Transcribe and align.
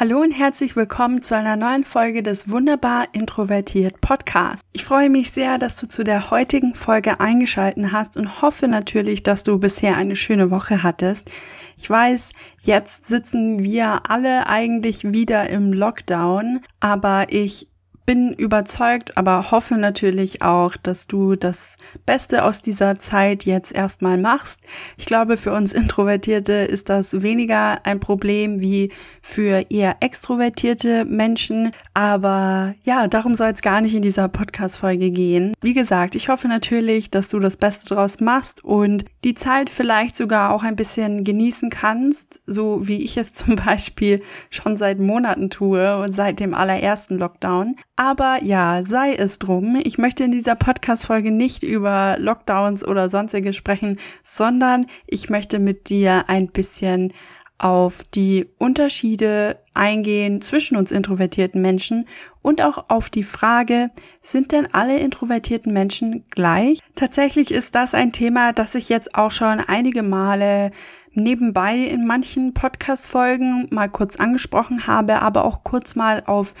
Hallo 0.00 0.22
und 0.22 0.30
herzlich 0.30 0.76
willkommen 0.76 1.20
zu 1.20 1.36
einer 1.36 1.56
neuen 1.56 1.84
Folge 1.84 2.22
des 2.22 2.48
Wunderbar 2.48 3.08
Introvertiert 3.12 4.00
Podcast. 4.00 4.64
Ich 4.72 4.82
freue 4.82 5.10
mich 5.10 5.30
sehr, 5.30 5.58
dass 5.58 5.78
du 5.78 5.86
zu 5.88 6.04
der 6.04 6.30
heutigen 6.30 6.74
Folge 6.74 7.20
eingeschalten 7.20 7.92
hast 7.92 8.16
und 8.16 8.40
hoffe 8.40 8.66
natürlich, 8.66 9.22
dass 9.24 9.44
du 9.44 9.58
bisher 9.58 9.98
eine 9.98 10.16
schöne 10.16 10.50
Woche 10.50 10.82
hattest. 10.82 11.30
Ich 11.76 11.90
weiß, 11.90 12.30
jetzt 12.62 13.08
sitzen 13.08 13.62
wir 13.62 14.10
alle 14.10 14.46
eigentlich 14.46 15.12
wieder 15.12 15.50
im 15.50 15.70
Lockdown, 15.70 16.62
aber 16.80 17.26
ich 17.28 17.68
bin 18.10 18.32
überzeugt, 18.32 19.16
aber 19.16 19.52
hoffe 19.52 19.76
natürlich 19.76 20.42
auch, 20.42 20.76
dass 20.76 21.06
du 21.06 21.36
das 21.36 21.76
Beste 22.06 22.42
aus 22.42 22.60
dieser 22.60 22.98
Zeit 22.98 23.44
jetzt 23.44 23.72
erstmal 23.72 24.18
machst. 24.18 24.58
Ich 24.96 25.06
glaube, 25.06 25.36
für 25.36 25.52
uns 25.52 25.72
Introvertierte 25.72 26.54
ist 26.54 26.88
das 26.88 27.22
weniger 27.22 27.86
ein 27.86 28.00
Problem 28.00 28.60
wie 28.60 28.90
für 29.22 29.70
eher 29.70 29.98
extrovertierte 30.00 31.04
Menschen. 31.04 31.70
Aber 31.94 32.74
ja, 32.82 33.06
darum 33.06 33.36
soll 33.36 33.50
es 33.50 33.62
gar 33.62 33.80
nicht 33.80 33.94
in 33.94 34.02
dieser 34.02 34.26
Podcast-Folge 34.26 35.12
gehen. 35.12 35.52
Wie 35.60 35.74
gesagt, 35.74 36.16
ich 36.16 36.28
hoffe 36.28 36.48
natürlich, 36.48 37.12
dass 37.12 37.28
du 37.28 37.38
das 37.38 37.56
Beste 37.56 37.94
draus 37.94 38.18
machst 38.18 38.64
und 38.64 39.04
die 39.22 39.34
Zeit 39.36 39.70
vielleicht 39.70 40.16
sogar 40.16 40.52
auch 40.52 40.64
ein 40.64 40.74
bisschen 40.74 41.22
genießen 41.22 41.70
kannst, 41.70 42.40
so 42.44 42.88
wie 42.88 43.04
ich 43.04 43.16
es 43.16 43.32
zum 43.34 43.54
Beispiel 43.54 44.20
schon 44.50 44.74
seit 44.74 44.98
Monaten 44.98 45.48
tue 45.48 45.96
und 45.96 46.12
seit 46.12 46.40
dem 46.40 46.54
allerersten 46.54 47.16
Lockdown. 47.16 47.76
Aber 48.00 48.42
ja, 48.42 48.82
sei 48.82 49.12
es 49.12 49.38
drum. 49.38 49.78
Ich 49.84 49.98
möchte 49.98 50.24
in 50.24 50.30
dieser 50.30 50.54
Podcast-Folge 50.54 51.30
nicht 51.30 51.62
über 51.62 52.16
Lockdowns 52.18 52.82
oder 52.82 53.10
sonstiges 53.10 53.56
sprechen, 53.56 53.98
sondern 54.22 54.86
ich 55.06 55.28
möchte 55.28 55.58
mit 55.58 55.90
dir 55.90 56.24
ein 56.26 56.46
bisschen 56.46 57.12
auf 57.58 58.02
die 58.04 58.46
Unterschiede 58.56 59.58
eingehen 59.74 60.40
zwischen 60.40 60.78
uns 60.78 60.92
introvertierten 60.92 61.60
Menschen 61.60 62.08
und 62.40 62.62
auch 62.62 62.86
auf 62.88 63.10
die 63.10 63.22
Frage, 63.22 63.90
sind 64.22 64.52
denn 64.52 64.72
alle 64.72 64.98
introvertierten 64.98 65.70
Menschen 65.70 66.24
gleich? 66.30 66.78
Tatsächlich 66.94 67.50
ist 67.50 67.74
das 67.74 67.94
ein 67.94 68.12
Thema, 68.12 68.54
das 68.54 68.74
ich 68.76 68.88
jetzt 68.88 69.14
auch 69.14 69.30
schon 69.30 69.60
einige 69.60 70.02
Male 70.02 70.70
nebenbei 71.12 71.76
in 71.76 72.06
manchen 72.06 72.54
Podcast-Folgen 72.54 73.68
mal 73.70 73.90
kurz 73.90 74.16
angesprochen 74.16 74.86
habe, 74.86 75.20
aber 75.20 75.44
auch 75.44 75.64
kurz 75.64 75.96
mal 75.96 76.22
auf 76.24 76.54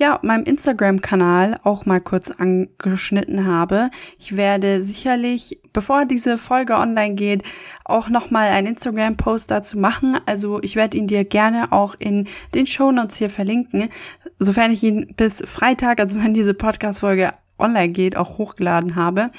ja, 0.00 0.18
meinem 0.22 0.44
Instagram-Kanal 0.44 1.60
auch 1.62 1.84
mal 1.84 2.00
kurz 2.00 2.30
angeschnitten 2.30 3.46
habe. 3.46 3.90
Ich 4.18 4.34
werde 4.34 4.82
sicherlich, 4.82 5.60
bevor 5.74 6.06
diese 6.06 6.38
Folge 6.38 6.74
online 6.74 7.14
geht, 7.14 7.42
auch 7.84 8.08
nochmal 8.08 8.48
einen 8.48 8.68
Instagram-Post 8.68 9.50
dazu 9.50 9.78
machen. 9.78 10.16
Also 10.24 10.58
ich 10.62 10.74
werde 10.74 10.96
ihn 10.96 11.06
dir 11.06 11.24
gerne 11.24 11.70
auch 11.70 11.94
in 11.98 12.26
den 12.54 12.66
Show 12.66 12.90
Notes 12.90 13.16
hier 13.16 13.28
verlinken, 13.28 13.90
sofern 14.38 14.72
ich 14.72 14.82
ihn 14.82 15.12
bis 15.18 15.42
Freitag, 15.46 16.00
also 16.00 16.18
wenn 16.18 16.32
diese 16.32 16.54
Podcast-Folge 16.54 17.32
online 17.58 17.92
geht, 17.92 18.16
auch 18.16 18.38
hochgeladen 18.38 18.96
habe. 18.96 19.30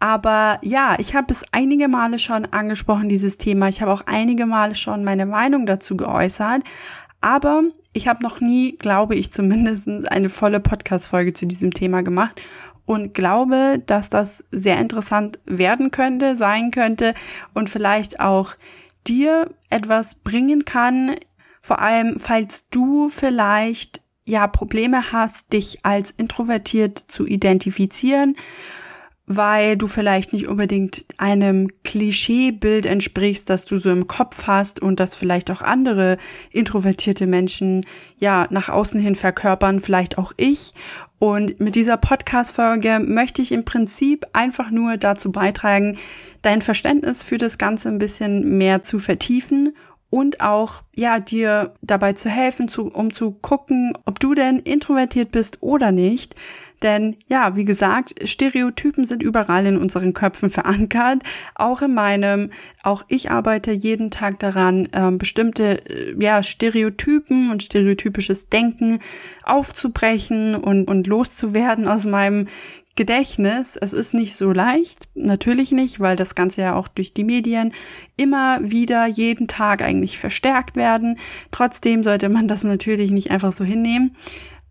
Aber 0.00 0.60
ja, 0.62 0.96
ich 0.98 1.14
habe 1.14 1.26
es 1.30 1.42
einige 1.52 1.88
Male 1.88 2.18
schon 2.18 2.46
angesprochen, 2.46 3.10
dieses 3.10 3.36
Thema. 3.36 3.68
Ich 3.68 3.82
habe 3.82 3.92
auch 3.92 4.02
einige 4.06 4.46
Male 4.46 4.76
schon 4.76 5.04
meine 5.04 5.26
Meinung 5.26 5.66
dazu 5.66 5.94
geäußert. 5.94 6.62
Aber 7.20 7.64
ich 7.94 8.08
habe 8.08 8.22
noch 8.22 8.40
nie, 8.40 8.76
glaube 8.76 9.14
ich 9.14 9.32
zumindest, 9.32 9.88
eine 9.88 10.28
volle 10.28 10.60
Podcast-Folge 10.60 11.32
zu 11.32 11.46
diesem 11.46 11.72
Thema 11.72 12.02
gemacht 12.02 12.42
und 12.84 13.14
glaube, 13.14 13.82
dass 13.86 14.10
das 14.10 14.44
sehr 14.50 14.78
interessant 14.78 15.38
werden 15.46 15.90
könnte, 15.90 16.36
sein 16.36 16.70
könnte 16.70 17.14
und 17.54 17.70
vielleicht 17.70 18.20
auch 18.20 18.54
dir 19.06 19.50
etwas 19.70 20.16
bringen 20.16 20.64
kann. 20.64 21.14
Vor 21.62 21.78
allem, 21.78 22.18
falls 22.18 22.68
du 22.68 23.08
vielleicht 23.08 24.02
ja 24.26 24.46
Probleme 24.46 25.12
hast, 25.12 25.52
dich 25.52 25.78
als 25.84 26.10
introvertiert 26.10 26.98
zu 26.98 27.26
identifizieren 27.26 28.36
weil 29.26 29.76
du 29.76 29.86
vielleicht 29.86 30.32
nicht 30.32 30.48
unbedingt 30.48 31.06
einem 31.16 31.70
Klischeebild 31.82 32.84
entsprichst, 32.84 33.48
das 33.48 33.64
du 33.64 33.78
so 33.78 33.90
im 33.90 34.06
Kopf 34.06 34.46
hast 34.46 34.82
und 34.82 35.00
das 35.00 35.14
vielleicht 35.14 35.50
auch 35.50 35.62
andere 35.62 36.18
introvertierte 36.50 37.26
Menschen 37.26 37.86
ja 38.18 38.46
nach 38.50 38.68
außen 38.68 39.00
hin 39.00 39.14
verkörpern, 39.14 39.80
vielleicht 39.80 40.18
auch 40.18 40.32
ich. 40.36 40.74
Und 41.18 41.58
mit 41.58 41.74
dieser 41.74 41.96
Podcast-Folge 41.96 42.98
möchte 43.00 43.40
ich 43.40 43.52
im 43.52 43.64
Prinzip 43.64 44.26
einfach 44.34 44.70
nur 44.70 44.98
dazu 44.98 45.32
beitragen, 45.32 45.96
dein 46.42 46.60
Verständnis 46.60 47.22
für 47.22 47.38
das 47.38 47.56
Ganze 47.56 47.88
ein 47.88 47.98
bisschen 47.98 48.58
mehr 48.58 48.82
zu 48.82 48.98
vertiefen 48.98 49.74
und 50.10 50.40
auch 50.40 50.82
ja 50.94 51.18
dir 51.18 51.74
dabei 51.80 52.12
zu 52.12 52.28
helfen, 52.28 52.68
zu, 52.68 52.86
um 52.86 53.12
zu 53.12 53.32
gucken, 53.32 53.98
ob 54.04 54.20
du 54.20 54.34
denn 54.34 54.60
introvertiert 54.60 55.32
bist 55.32 55.62
oder 55.62 55.90
nicht. 55.90 56.36
Denn 56.84 57.16
ja, 57.28 57.56
wie 57.56 57.64
gesagt, 57.64 58.14
Stereotypen 58.28 59.06
sind 59.06 59.22
überall 59.22 59.64
in 59.64 59.78
unseren 59.78 60.12
Köpfen 60.12 60.50
verankert, 60.50 61.22
auch 61.54 61.80
in 61.80 61.94
meinem. 61.94 62.50
Auch 62.82 63.04
ich 63.08 63.30
arbeite 63.30 63.72
jeden 63.72 64.10
Tag 64.10 64.38
daran, 64.38 64.88
äh, 64.92 65.10
bestimmte 65.10 65.80
äh, 65.88 66.14
ja, 66.22 66.42
Stereotypen 66.42 67.50
und 67.50 67.62
stereotypisches 67.62 68.50
Denken 68.50 68.98
aufzubrechen 69.44 70.54
und, 70.54 70.86
und 70.86 71.06
loszuwerden 71.06 71.88
aus 71.88 72.04
meinem 72.04 72.48
Gedächtnis, 72.96 73.76
es 73.76 73.92
ist 73.92 74.14
nicht 74.14 74.36
so 74.36 74.52
leicht, 74.52 75.08
natürlich 75.14 75.72
nicht, 75.72 75.98
weil 75.98 76.14
das 76.14 76.36
Ganze 76.36 76.60
ja 76.60 76.76
auch 76.76 76.86
durch 76.86 77.12
die 77.12 77.24
Medien 77.24 77.72
immer 78.16 78.60
wieder 78.62 79.06
jeden 79.06 79.48
Tag 79.48 79.82
eigentlich 79.82 80.16
verstärkt 80.16 80.76
werden. 80.76 81.18
Trotzdem 81.50 82.04
sollte 82.04 82.28
man 82.28 82.46
das 82.46 82.62
natürlich 82.62 83.10
nicht 83.10 83.32
einfach 83.32 83.52
so 83.52 83.64
hinnehmen. 83.64 84.14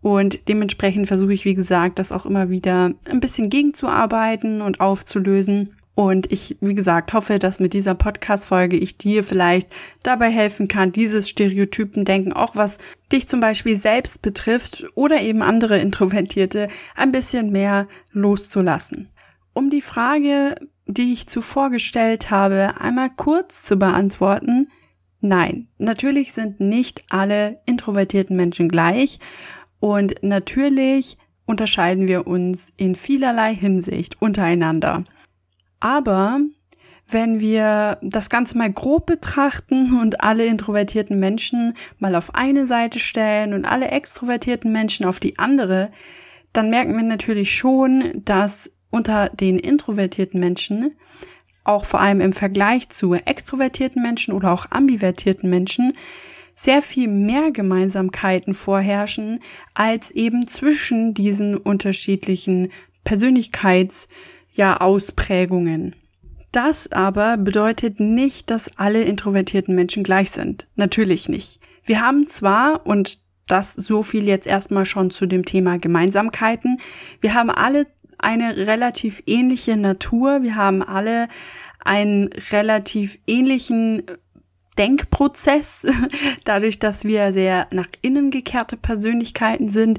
Und 0.04 0.48
dementsprechend 0.48 1.06
versuche 1.06 1.32
ich, 1.32 1.46
wie 1.46 1.54
gesagt, 1.54 1.98
das 1.98 2.12
auch 2.12 2.26
immer 2.26 2.50
wieder 2.50 2.92
ein 3.08 3.20
bisschen 3.20 3.48
gegenzuarbeiten 3.48 4.60
und 4.60 4.78
aufzulösen. 4.78 5.76
Und 5.94 6.30
ich, 6.30 6.58
wie 6.60 6.74
gesagt, 6.74 7.14
hoffe, 7.14 7.38
dass 7.38 7.58
mit 7.58 7.72
dieser 7.72 7.94
Podcast-Folge 7.94 8.76
ich 8.76 8.98
dir 8.98 9.24
vielleicht 9.24 9.66
dabei 10.02 10.28
helfen 10.28 10.68
kann, 10.68 10.92
dieses 10.92 11.30
Stereotypen-Denken, 11.30 12.34
auch 12.34 12.54
was 12.54 12.76
dich 13.12 13.28
zum 13.28 13.40
Beispiel 13.40 13.76
selbst 13.76 14.20
betrifft 14.20 14.84
oder 14.94 15.22
eben 15.22 15.40
andere 15.40 15.78
Introvertierte, 15.78 16.68
ein 16.94 17.10
bisschen 17.10 17.50
mehr 17.50 17.88
loszulassen. 18.12 19.08
Um 19.54 19.70
die 19.70 19.80
Frage, 19.80 20.56
die 20.84 21.14
ich 21.14 21.28
zuvor 21.28 21.70
gestellt 21.70 22.30
habe, 22.30 22.74
einmal 22.78 23.08
kurz 23.08 23.62
zu 23.62 23.78
beantworten, 23.78 24.68
nein, 25.22 25.68
natürlich 25.78 26.34
sind 26.34 26.60
nicht 26.60 27.04
alle 27.08 27.60
introvertierten 27.64 28.36
Menschen 28.36 28.68
gleich 28.68 29.18
und 29.84 30.14
natürlich 30.22 31.18
unterscheiden 31.44 32.08
wir 32.08 32.26
uns 32.26 32.72
in 32.78 32.94
vielerlei 32.94 33.54
Hinsicht 33.54 34.16
untereinander. 34.18 35.04
Aber 35.78 36.40
wenn 37.06 37.38
wir 37.38 37.98
das 38.00 38.30
Ganze 38.30 38.56
mal 38.56 38.72
grob 38.72 39.04
betrachten 39.04 40.00
und 40.00 40.22
alle 40.22 40.46
introvertierten 40.46 41.20
Menschen 41.20 41.74
mal 41.98 42.14
auf 42.14 42.34
eine 42.34 42.66
Seite 42.66 42.98
stellen 42.98 43.52
und 43.52 43.66
alle 43.66 43.88
extrovertierten 43.88 44.72
Menschen 44.72 45.04
auf 45.04 45.20
die 45.20 45.38
andere, 45.38 45.90
dann 46.54 46.70
merken 46.70 46.96
wir 46.96 47.02
natürlich 47.02 47.54
schon, 47.54 48.22
dass 48.24 48.70
unter 48.88 49.28
den 49.28 49.58
introvertierten 49.58 50.40
Menschen, 50.40 50.96
auch 51.62 51.84
vor 51.84 52.00
allem 52.00 52.22
im 52.22 52.32
Vergleich 52.32 52.88
zu 52.88 53.12
extrovertierten 53.12 54.00
Menschen 54.00 54.32
oder 54.32 54.50
auch 54.50 54.64
ambivertierten 54.70 55.50
Menschen, 55.50 55.92
sehr 56.54 56.82
viel 56.82 57.08
mehr 57.08 57.50
Gemeinsamkeiten 57.50 58.54
vorherrschen 58.54 59.40
als 59.74 60.10
eben 60.10 60.46
zwischen 60.46 61.14
diesen 61.14 61.56
unterschiedlichen 61.56 62.70
Persönlichkeits- 63.04 64.08
ja, 64.54 64.76
Ausprägungen. 64.80 65.96
Das 66.52 66.90
aber 66.92 67.36
bedeutet 67.36 67.98
nicht, 67.98 68.50
dass 68.50 68.78
alle 68.78 69.02
introvertierten 69.02 69.74
Menschen 69.74 70.04
gleich 70.04 70.30
sind. 70.30 70.68
Natürlich 70.76 71.28
nicht. 71.28 71.58
Wir 71.84 72.00
haben 72.00 72.28
zwar, 72.28 72.86
und 72.86 73.18
das 73.48 73.74
so 73.74 74.02
viel 74.02 74.24
jetzt 74.24 74.46
erstmal 74.46 74.86
schon 74.86 75.10
zu 75.10 75.26
dem 75.26 75.44
Thema 75.44 75.78
Gemeinsamkeiten, 75.78 76.78
wir 77.20 77.34
haben 77.34 77.50
alle 77.50 77.86
eine 78.18 78.56
relativ 78.56 79.22
ähnliche 79.26 79.76
Natur, 79.76 80.42
wir 80.42 80.54
haben 80.54 80.82
alle 80.82 81.28
einen 81.84 82.30
relativ 82.52 83.18
ähnlichen 83.26 84.02
Denkprozess, 84.78 85.86
dadurch, 86.44 86.78
dass 86.78 87.04
wir 87.04 87.32
sehr 87.32 87.68
nach 87.70 87.88
innen 88.02 88.30
gekehrte 88.30 88.76
Persönlichkeiten 88.76 89.68
sind, 89.68 89.98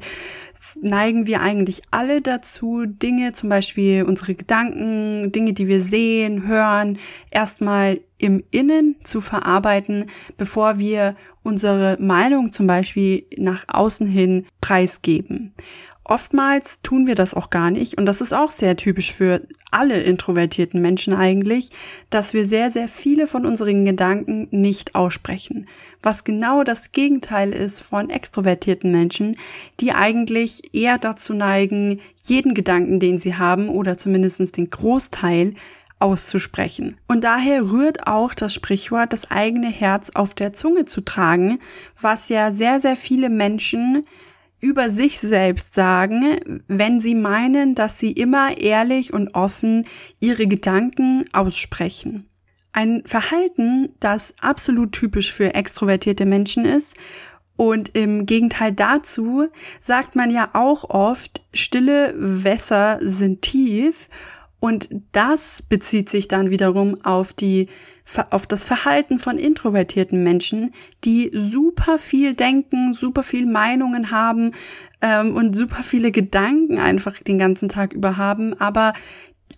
neigen 0.81 1.27
wir 1.27 1.41
eigentlich 1.41 1.81
alle 1.91 2.21
dazu, 2.21 2.85
Dinge, 2.85 3.33
zum 3.33 3.49
Beispiel 3.49 4.03
unsere 4.03 4.35
Gedanken, 4.35 5.31
Dinge, 5.31 5.53
die 5.53 5.67
wir 5.67 5.81
sehen, 5.81 6.47
hören, 6.47 6.97
erstmal 7.31 8.01
im 8.17 8.43
Innen 8.51 8.95
zu 9.03 9.21
verarbeiten, 9.21 10.09
bevor 10.37 10.79
wir 10.79 11.15
unsere 11.43 11.97
Meinung 11.99 12.51
zum 12.51 12.65
Beispiel 12.67 13.25
nach 13.37 13.65
außen 13.67 14.07
hin 14.07 14.45
preisgeben. 14.61 15.53
Oftmals 16.07 16.83
tun 16.83 17.07
wir 17.07 17.15
das 17.15 17.33
auch 17.33 17.49
gar 17.49 17.71
nicht 17.71 17.97
und 17.97 18.05
das 18.05 18.21
ist 18.21 18.31
auch 18.31 18.51
sehr 18.51 18.77
typisch 18.77 19.11
für 19.11 19.41
alle 19.71 20.03
introvertierten 20.03 20.79
Menschen 20.79 21.15
eigentlich, 21.15 21.71
dass 22.11 22.35
wir 22.35 22.45
sehr, 22.45 22.69
sehr 22.69 22.87
viele 22.87 23.25
von 23.25 23.43
unseren 23.43 23.85
Gedanken 23.85 24.47
nicht 24.51 24.93
aussprechen. 24.93 25.67
Was 26.03 26.23
genau 26.23 26.63
das 26.63 26.91
Gegenteil 26.91 27.51
ist 27.51 27.81
von 27.81 28.11
extrovertierten 28.11 28.91
Menschen, 28.91 29.35
die 29.79 29.93
eigentlich 29.93 30.75
eher 30.75 30.99
dazu 30.99 31.33
neigen, 31.33 31.99
jeden 32.21 32.53
Gedanken, 32.53 32.99
den 32.99 33.17
sie 33.17 33.35
haben 33.35 33.67
oder 33.67 33.97
zumindest 33.97 34.57
den 34.57 34.69
Großteil 34.69 35.55
auszusprechen. 35.97 36.97
Und 37.07 37.23
daher 37.23 37.71
rührt 37.71 38.05
auch 38.05 38.35
das 38.35 38.53
Sprichwort, 38.53 39.11
das 39.11 39.31
eigene 39.31 39.69
Herz 39.69 40.11
auf 40.13 40.35
der 40.35 40.53
Zunge 40.53 40.85
zu 40.85 41.01
tragen, 41.01 41.57
was 41.99 42.29
ja 42.29 42.51
sehr, 42.51 42.79
sehr 42.79 42.95
viele 42.95 43.29
Menschen 43.31 44.05
über 44.65 44.89
sich 44.89 45.19
selbst 45.19 45.75
sagen, 45.75 46.63
wenn 46.67 46.99
sie 46.99 47.13
meinen, 47.13 47.75
dass 47.75 47.99
sie 47.99 48.11
immer 48.11 48.57
ehrlich 48.57 49.13
und 49.13 49.35
offen 49.35 49.85
ihre 50.19 50.47
Gedanken 50.47 51.25
aussprechen. 51.33 52.27
Ein 52.73 53.03
Verhalten, 53.05 53.89
das 53.99 54.33
absolut 54.41 54.91
typisch 54.91 55.31
für 55.31 55.53
extrovertierte 55.53 56.25
Menschen 56.25 56.65
ist 56.65 56.95
und 57.55 57.95
im 57.95 58.25
Gegenteil 58.25 58.71
dazu 58.71 59.45
sagt 59.79 60.15
man 60.15 60.31
ja 60.31 60.49
auch 60.53 60.89
oft, 60.89 61.43
stille 61.53 62.15
Wässer 62.17 62.97
sind 63.01 63.43
tief 63.43 64.09
und 64.59 64.89
das 65.11 65.61
bezieht 65.61 66.09
sich 66.09 66.27
dann 66.27 66.49
wiederum 66.49 66.97
auf 67.05 67.33
die, 67.33 67.67
auf 68.29 68.47
das 68.47 68.65
Verhalten 68.65 69.19
von 69.19 69.37
introvertierten 69.37 70.23
Menschen, 70.23 70.73
die 71.03 71.31
super 71.33 71.97
viel 71.97 72.35
denken, 72.35 72.93
super 72.93 73.23
viel 73.23 73.45
Meinungen 73.45 74.11
haben 74.11 74.51
ähm, 75.01 75.35
und 75.35 75.55
super 75.55 75.83
viele 75.83 76.11
Gedanken 76.11 76.77
einfach 76.77 77.17
den 77.17 77.39
ganzen 77.39 77.69
Tag 77.69 77.93
über 77.93 78.17
haben, 78.17 78.59
aber 78.59 78.93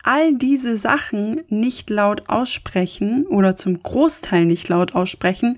all 0.03 0.33
diese 0.33 0.77
Sachen 0.77 1.41
nicht 1.49 1.89
laut 1.89 2.29
aussprechen 2.29 3.25
oder 3.27 3.55
zum 3.55 3.83
Großteil 3.83 4.45
nicht 4.45 4.69
laut 4.69 4.95
aussprechen, 4.95 5.57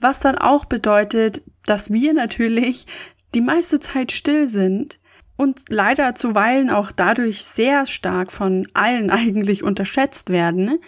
was 0.00 0.20
dann 0.20 0.36
auch 0.38 0.64
bedeutet, 0.64 1.42
dass 1.66 1.92
wir 1.92 2.14
natürlich 2.14 2.86
die 3.34 3.40
meiste 3.40 3.80
Zeit 3.80 4.12
still 4.12 4.48
sind 4.48 4.98
und 5.36 5.62
leider 5.68 6.14
zuweilen 6.14 6.70
auch 6.70 6.92
dadurch 6.92 7.44
sehr 7.44 7.86
stark 7.86 8.32
von 8.32 8.66
allen 8.74 9.10
eigentlich 9.10 9.62
unterschätzt 9.62 10.30
werden. 10.30 10.78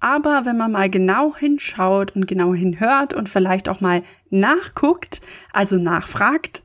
Aber 0.00 0.46
wenn 0.46 0.56
man 0.56 0.72
mal 0.72 0.90
genau 0.90 1.36
hinschaut 1.36 2.16
und 2.16 2.26
genau 2.26 2.54
hinhört 2.54 3.12
und 3.12 3.28
vielleicht 3.28 3.68
auch 3.68 3.80
mal 3.80 4.02
nachguckt, 4.30 5.20
also 5.52 5.76
nachfragt, 5.76 6.62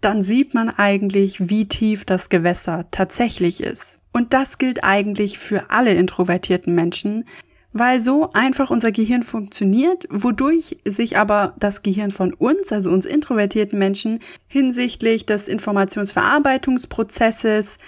dann 0.00 0.22
sieht 0.22 0.54
man 0.54 0.70
eigentlich, 0.70 1.50
wie 1.50 1.68
tief 1.68 2.06
das 2.06 2.30
Gewässer 2.30 2.86
tatsächlich 2.90 3.62
ist. 3.62 3.98
Und 4.12 4.32
das 4.32 4.58
gilt 4.58 4.82
eigentlich 4.82 5.38
für 5.38 5.70
alle 5.70 5.92
introvertierten 5.92 6.74
Menschen, 6.74 7.26
weil 7.72 8.00
so 8.00 8.32
einfach 8.32 8.70
unser 8.70 8.90
Gehirn 8.90 9.22
funktioniert, 9.22 10.08
wodurch 10.10 10.78
sich 10.84 11.16
aber 11.18 11.54
das 11.58 11.82
Gehirn 11.82 12.10
von 12.10 12.34
uns, 12.34 12.72
also 12.72 12.90
uns 12.90 13.06
introvertierten 13.06 13.78
Menschen, 13.78 14.18
hinsichtlich 14.48 15.24
des 15.26 15.46
Informationsverarbeitungsprozesses 15.46 17.78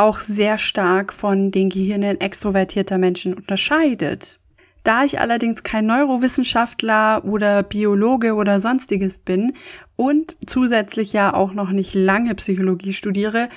auch 0.00 0.18
sehr 0.18 0.58
stark 0.58 1.12
von 1.12 1.50
den 1.50 1.68
Gehirnen 1.68 2.20
extrovertierter 2.20 2.98
Menschen 2.98 3.34
unterscheidet. 3.34 4.38
Da 4.82 5.04
ich 5.04 5.20
allerdings 5.20 5.62
kein 5.62 5.84
Neurowissenschaftler 5.86 7.22
oder 7.24 7.62
Biologe 7.62 8.34
oder 8.34 8.60
sonstiges 8.60 9.18
bin 9.18 9.52
und 9.96 10.38
zusätzlich 10.46 11.12
ja 11.12 11.34
auch 11.34 11.52
noch 11.52 11.70
nicht 11.70 11.92
lange 11.92 12.34
Psychologie 12.34 12.94
studiere, 12.94 13.50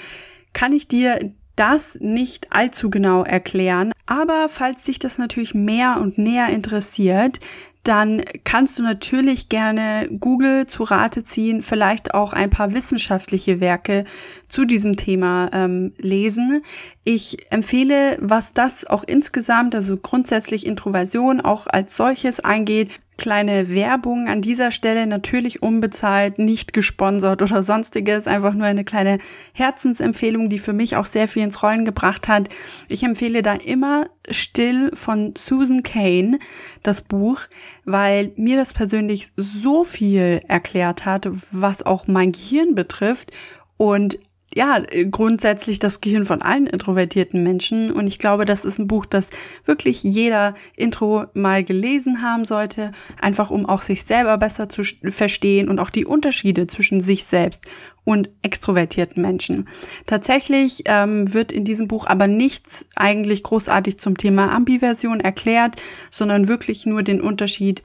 kann 0.52 0.74
ich 0.74 0.90
dir 0.90 1.32
das 1.56 1.98
nicht 2.02 2.52
allzu 2.52 2.90
genau 2.90 3.24
erklären. 3.24 3.94
Aber 4.06 4.50
falls 4.50 4.84
dich 4.84 5.00
das 5.00 5.18
natürlich 5.18 5.54
mehr 5.54 6.00
und 6.02 6.18
näher 6.18 6.50
interessiert, 6.50 7.40
dann 7.84 8.22
kannst 8.46 8.80
du 8.80 8.84
natürlich 8.84 9.50
gerne 9.50 10.08
Google 10.20 10.68
zu 10.68 10.84
Rate 10.84 11.26
ziehen, 11.26 11.62
vielleicht 11.62 12.14
auch 12.14 12.32
ein 12.32 12.50
paar 12.50 12.74
wissenschaftliche 12.74 13.60
Werke 13.60 14.06
zu 14.48 14.64
diesem 14.64 14.96
Thema 14.96 15.50
ähm, 15.52 15.94
lesen. 15.98 16.64
Ich 17.04 17.52
empfehle, 17.52 18.18
was 18.22 18.54
das 18.54 18.86
auch 18.86 19.04
insgesamt, 19.04 19.76
also 19.76 19.98
grundsätzlich 19.98 20.66
Introversion 20.66 21.42
auch 21.42 21.68
als 21.68 21.98
solches 21.98 22.40
angeht, 22.40 22.90
Kleine 23.18 23.70
Werbung 23.70 24.28
an 24.28 24.42
dieser 24.42 24.72
Stelle, 24.72 25.06
natürlich 25.06 25.62
unbezahlt, 25.62 26.40
nicht 26.40 26.74
gesponsert 26.74 27.42
oder 27.42 27.62
sonstiges, 27.64 28.28
einfach 28.28 28.54
nur 28.54 28.66
eine 28.66 28.84
kleine 28.84 29.20
Herzensempfehlung, 29.54 30.50
die 30.50 30.60
für 30.60 30.74
mich 30.74 30.96
auch 30.96 31.06
sehr 31.06 31.28
viel 31.28 31.44
ins 31.44 31.62
Rollen 31.62 31.86
gebracht 31.86 32.28
hat. 32.28 32.50
Ich 32.90 33.04
empfehle 33.04 33.42
da 33.42 33.54
immer 33.54 34.10
Still 34.30 34.92
von 34.96 35.34
Susan 35.38 35.84
Kane, 35.84 36.40
das 36.82 37.02
Buch, 37.02 37.42
weil 37.86 38.32
mir 38.36 38.58
das 38.58 38.74
persönlich 38.74 39.32
so 39.36 39.84
viel 39.84 40.42
erklärt 40.48 41.06
hat, 41.06 41.30
was 41.52 41.86
auch 41.86 42.08
mein 42.08 42.32
Gehirn 42.32 42.74
betrifft. 42.74 43.32
Und 43.78 44.18
ja, 44.56 44.82
grundsätzlich 45.10 45.80
das 45.80 46.02
Gehirn 46.02 46.26
von 46.26 46.42
allen 46.42 46.68
introvertierten 46.68 47.44
Menschen. 47.44 47.92
Und 47.92 48.08
ich 48.08 48.20
glaube, 48.20 48.46
das 48.46 48.66
ist 48.66 48.80
ein 48.80 48.88
Buch, 48.88 49.06
das 49.06 49.30
wirklich 49.66 50.04
jeder 50.04 50.56
Intro 50.76 51.26
mal 51.34 51.64
gelesen 51.64 52.22
haben 52.22 52.46
sollte, 52.46 52.92
einfach 53.20 53.50
um 53.50 53.66
auch 53.66 53.82
sich 53.82 54.04
selber 54.04 54.38
besser 54.38 54.70
zu 54.70 54.84
verstehen 54.84 55.70
und 55.70 55.80
auch 55.80 55.90
die 55.90 56.06
Unterschiede 56.06 56.68
zwischen 56.68 57.02
sich 57.02 57.24
selbst 57.24 57.66
und 58.06 58.30
extrovertierten 58.42 59.22
Menschen. 59.22 59.70
Tatsächlich 60.06 60.84
ähm, 60.86 61.34
wird 61.34 61.52
in 61.52 61.64
diesem 61.64 61.88
Buch 61.88 62.06
aber 62.06 62.28
nichts 62.28 62.86
eigentlich 62.96 63.44
großartig 63.44 63.98
zum 63.98 64.18
Thema 64.18 64.52
Ambiversion 64.52 65.20
erklärt, 65.20 65.82
sondern 66.12 66.48
wirklich 66.48 66.86
nur 66.86 67.04
den 67.04 67.22
Unterschied 67.22 67.82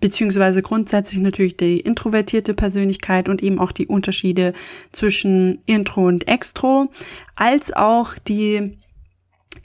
beziehungsweise 0.00 0.62
grundsätzlich 0.62 1.20
natürlich 1.20 1.56
die 1.56 1.80
introvertierte 1.80 2.54
Persönlichkeit 2.54 3.28
und 3.28 3.42
eben 3.42 3.58
auch 3.58 3.72
die 3.72 3.86
Unterschiede 3.86 4.52
zwischen 4.92 5.60
Intro 5.66 6.06
und 6.06 6.28
Extro, 6.28 6.90
als 7.36 7.72
auch 7.72 8.14
die 8.16 8.78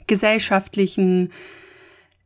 gesellschaftlichen 0.06 1.30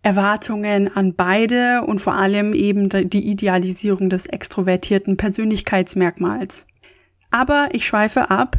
Erwartungen 0.03 0.95
an 0.97 1.15
beide 1.15 1.83
und 1.83 2.01
vor 2.01 2.15
allem 2.15 2.55
eben 2.55 2.89
die 2.89 3.29
Idealisierung 3.29 4.09
des 4.11 4.27
extrovertierten 4.27 5.17
Persönlichkeitsmerkmals. 5.17 6.67
Aber 7.31 7.69
ich 7.73 7.87
schweife 7.87 8.31
ab. 8.31 8.59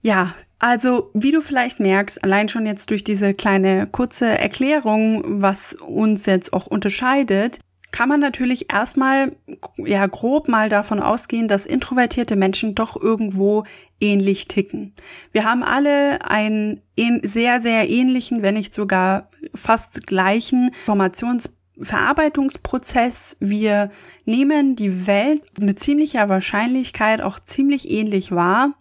Ja, 0.00 0.34
also, 0.58 1.10
wie 1.12 1.32
du 1.32 1.42
vielleicht 1.42 1.80
merkst, 1.80 2.24
allein 2.24 2.48
schon 2.48 2.64
jetzt 2.64 2.90
durch 2.90 3.04
diese 3.04 3.34
kleine 3.34 3.86
kurze 3.86 4.26
Erklärung, 4.26 5.22
was 5.42 5.74
uns 5.74 6.24
jetzt 6.24 6.52
auch 6.54 6.66
unterscheidet, 6.66 7.58
kann 7.92 8.08
man 8.08 8.18
natürlich 8.20 8.72
erstmal 8.72 9.36
ja 9.78 10.06
grob 10.06 10.48
mal 10.48 10.68
davon 10.68 11.00
ausgehen, 11.00 11.48
dass 11.48 11.66
introvertierte 11.66 12.36
Menschen 12.36 12.74
doch 12.74 13.00
irgendwo 13.00 13.64
ähnlich 14.00 14.48
ticken. 14.48 14.94
Wir 15.32 15.44
haben 15.44 15.62
alle 15.62 16.28
einen 16.28 16.82
sehr, 17.22 17.60
sehr 17.60 17.88
ähnlichen, 17.88 18.42
wenn 18.42 18.54
nicht 18.54 18.74
sogar 18.74 19.30
fast 19.54 20.06
gleichen 20.06 20.72
Informationsverarbeitungsprozess. 20.80 23.36
Wir 23.40 23.90
nehmen 24.24 24.76
die 24.76 25.06
Welt 25.06 25.42
mit 25.58 25.80
ziemlicher 25.80 26.28
Wahrscheinlichkeit 26.28 27.22
auch 27.22 27.40
ziemlich 27.40 27.90
ähnlich 27.90 28.32
wahr. 28.32 28.74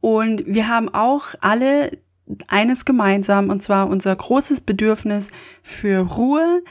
Und 0.00 0.44
wir 0.46 0.68
haben 0.68 0.88
auch 0.88 1.34
alle 1.40 1.90
eines 2.46 2.84
gemeinsam, 2.84 3.50
und 3.50 3.62
zwar 3.62 3.88
unser 3.88 4.14
großes 4.14 4.60
Bedürfnis 4.60 5.30
für 5.62 6.00
Ruhe 6.00 6.62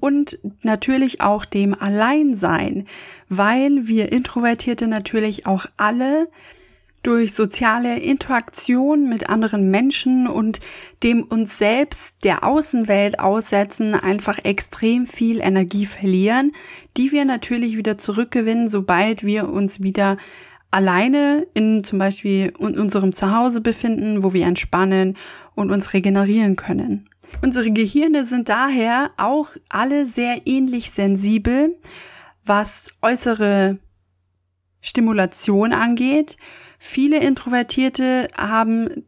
und 0.00 0.38
natürlich 0.62 1.20
auch 1.20 1.44
dem 1.44 1.74
Alleinsein, 1.74 2.86
weil 3.28 3.86
wir 3.86 4.12
Introvertierte 4.12 4.86
natürlich 4.86 5.46
auch 5.46 5.66
alle 5.76 6.28
durch 7.02 7.32
soziale 7.32 7.98
Interaktion 7.98 9.08
mit 9.08 9.28
anderen 9.28 9.70
Menschen 9.70 10.26
und 10.26 10.60
dem 11.02 11.22
uns 11.22 11.56
selbst 11.58 12.14
der 12.24 12.44
Außenwelt 12.44 13.20
aussetzen, 13.20 13.94
einfach 13.94 14.38
extrem 14.44 15.06
viel 15.06 15.40
Energie 15.40 15.86
verlieren, 15.86 16.52
die 16.96 17.12
wir 17.12 17.24
natürlich 17.24 17.76
wieder 17.76 17.98
zurückgewinnen, 17.98 18.68
sobald 18.68 19.24
wir 19.24 19.48
uns 19.48 19.82
wieder 19.82 20.16
alleine 20.70 21.46
in 21.54 21.84
zum 21.84 21.98
Beispiel 21.98 22.52
in 22.58 22.78
unserem 22.78 23.12
Zuhause 23.12 23.60
befinden, 23.60 24.22
wo 24.22 24.32
wir 24.32 24.46
entspannen 24.46 25.16
und 25.54 25.70
uns 25.70 25.94
regenerieren 25.94 26.56
können. 26.56 27.07
Unsere 27.42 27.70
Gehirne 27.70 28.24
sind 28.24 28.48
daher 28.48 29.10
auch 29.16 29.50
alle 29.68 30.06
sehr 30.06 30.46
ähnlich 30.46 30.90
sensibel, 30.90 31.76
was 32.44 32.90
äußere 33.02 33.78
Stimulation 34.80 35.72
angeht. 35.72 36.36
Viele 36.78 37.18
Introvertierte 37.20 38.28
haben 38.36 39.04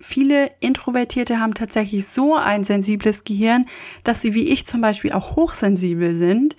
Viele 0.00 0.50
Introvertierte 0.60 1.40
haben 1.40 1.54
tatsächlich 1.54 2.06
so 2.06 2.34
ein 2.34 2.62
sensibles 2.62 3.24
Gehirn, 3.24 3.64
dass 4.02 4.20
sie 4.20 4.34
wie 4.34 4.48
ich 4.48 4.66
zum 4.66 4.82
Beispiel 4.82 5.12
auch 5.12 5.34
hochsensibel 5.34 6.14
sind. 6.14 6.56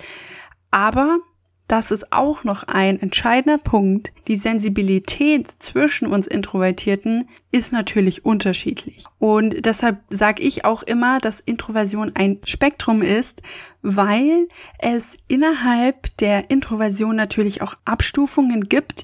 Aber 0.72 1.20
das 1.68 1.90
ist 1.90 2.14
auch 2.14 2.44
noch 2.44 2.64
ein 2.64 3.02
entscheidender 3.02 3.58
Punkt. 3.58 4.14
Die 4.28 4.36
Sensibilität 4.36 5.52
zwischen 5.60 6.08
uns 6.08 6.28
Introvertierten 6.28 7.28
ist 7.52 7.74
natürlich 7.74 8.24
unterschiedlich. 8.24 9.06
Und 9.18 9.66
deshalb 9.66 9.98
sage 10.10 10.44
ich 10.44 10.64
auch 10.64 10.84
immer, 10.84 11.20
dass 11.20 11.40
Introversion 11.40 12.12
ein 12.16 12.40
Spektrum 12.46 13.02
ist, 13.02 13.42
weil 13.82 14.48
es 14.78 15.18
innerhalb 15.28 16.16
der 16.18 16.52
Introversion 16.52 17.16
natürlich 17.16 17.64
auch 17.64 17.76
Abstufungen 17.84 18.70
gibt, 18.70 19.04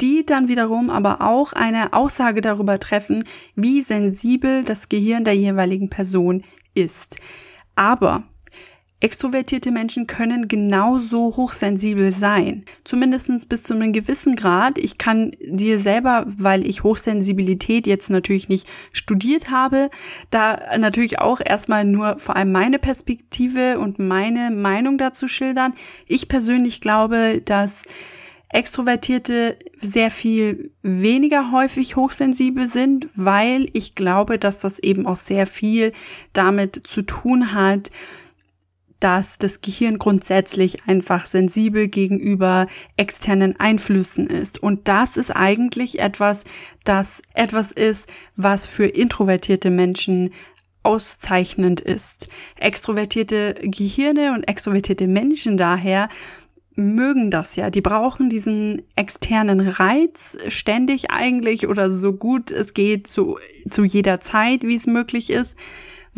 die 0.00 0.24
dann 0.24 0.48
wiederum 0.48 0.90
aber 0.90 1.20
auch 1.20 1.52
eine 1.52 1.92
Aussage 1.92 2.40
darüber 2.40 2.78
treffen, 2.78 3.24
wie 3.54 3.82
sensibel 3.82 4.64
das 4.64 4.88
Gehirn 4.88 5.24
der 5.24 5.34
jeweiligen 5.34 5.90
Person 5.90 6.42
ist. 6.74 7.16
Aber 7.74 8.24
Extrovertierte 9.00 9.70
Menschen 9.70 10.08
können 10.08 10.48
genauso 10.48 11.36
hochsensibel 11.36 12.10
sein. 12.10 12.64
Zumindest 12.82 13.48
bis 13.48 13.62
zu 13.62 13.74
einem 13.74 13.92
gewissen 13.92 14.34
Grad. 14.34 14.76
Ich 14.76 14.98
kann 14.98 15.36
dir 15.40 15.78
selber, 15.78 16.26
weil 16.26 16.66
ich 16.66 16.82
Hochsensibilität 16.82 17.86
jetzt 17.86 18.10
natürlich 18.10 18.48
nicht 18.48 18.66
studiert 18.92 19.50
habe, 19.50 19.90
da 20.30 20.76
natürlich 20.78 21.20
auch 21.20 21.40
erstmal 21.44 21.84
nur 21.84 22.18
vor 22.18 22.34
allem 22.34 22.50
meine 22.50 22.80
Perspektive 22.80 23.78
und 23.78 24.00
meine 24.00 24.50
Meinung 24.50 24.98
dazu 24.98 25.28
schildern. 25.28 25.74
Ich 26.08 26.26
persönlich 26.26 26.80
glaube, 26.80 27.40
dass 27.44 27.84
Extrovertierte 28.50 29.58
sehr 29.80 30.10
viel 30.10 30.72
weniger 30.82 31.52
häufig 31.52 31.94
hochsensibel 31.94 32.66
sind, 32.66 33.08
weil 33.14 33.68
ich 33.74 33.94
glaube, 33.94 34.38
dass 34.38 34.58
das 34.58 34.80
eben 34.80 35.06
auch 35.06 35.16
sehr 35.16 35.46
viel 35.46 35.92
damit 36.32 36.86
zu 36.86 37.02
tun 37.02 37.52
hat, 37.52 37.90
dass 39.00 39.38
das 39.38 39.60
Gehirn 39.60 39.98
grundsätzlich 39.98 40.86
einfach 40.86 41.26
sensibel 41.26 41.88
gegenüber 41.88 42.66
externen 42.96 43.58
Einflüssen 43.58 44.26
ist. 44.26 44.62
Und 44.62 44.88
das 44.88 45.16
ist 45.16 45.30
eigentlich 45.30 46.00
etwas, 46.00 46.44
das 46.84 47.22
etwas 47.34 47.72
ist, 47.72 48.10
was 48.36 48.66
für 48.66 48.86
introvertierte 48.86 49.70
Menschen 49.70 50.30
auszeichnend 50.82 51.80
ist. 51.80 52.28
Extrovertierte 52.56 53.54
Gehirne 53.62 54.32
und 54.32 54.44
extrovertierte 54.48 55.06
Menschen 55.06 55.56
daher 55.56 56.08
mögen 56.74 57.30
das 57.30 57.56
ja. 57.56 57.70
Die 57.70 57.80
brauchen 57.80 58.30
diesen 58.30 58.82
externen 58.94 59.60
Reiz 59.60 60.38
ständig 60.48 61.10
eigentlich 61.10 61.66
oder 61.68 61.90
so 61.90 62.12
gut 62.12 62.50
es 62.50 62.72
geht, 62.72 63.08
zu, 63.08 63.38
zu 63.68 63.84
jeder 63.84 64.20
Zeit, 64.20 64.62
wie 64.62 64.76
es 64.76 64.86
möglich 64.86 65.30
ist 65.30 65.56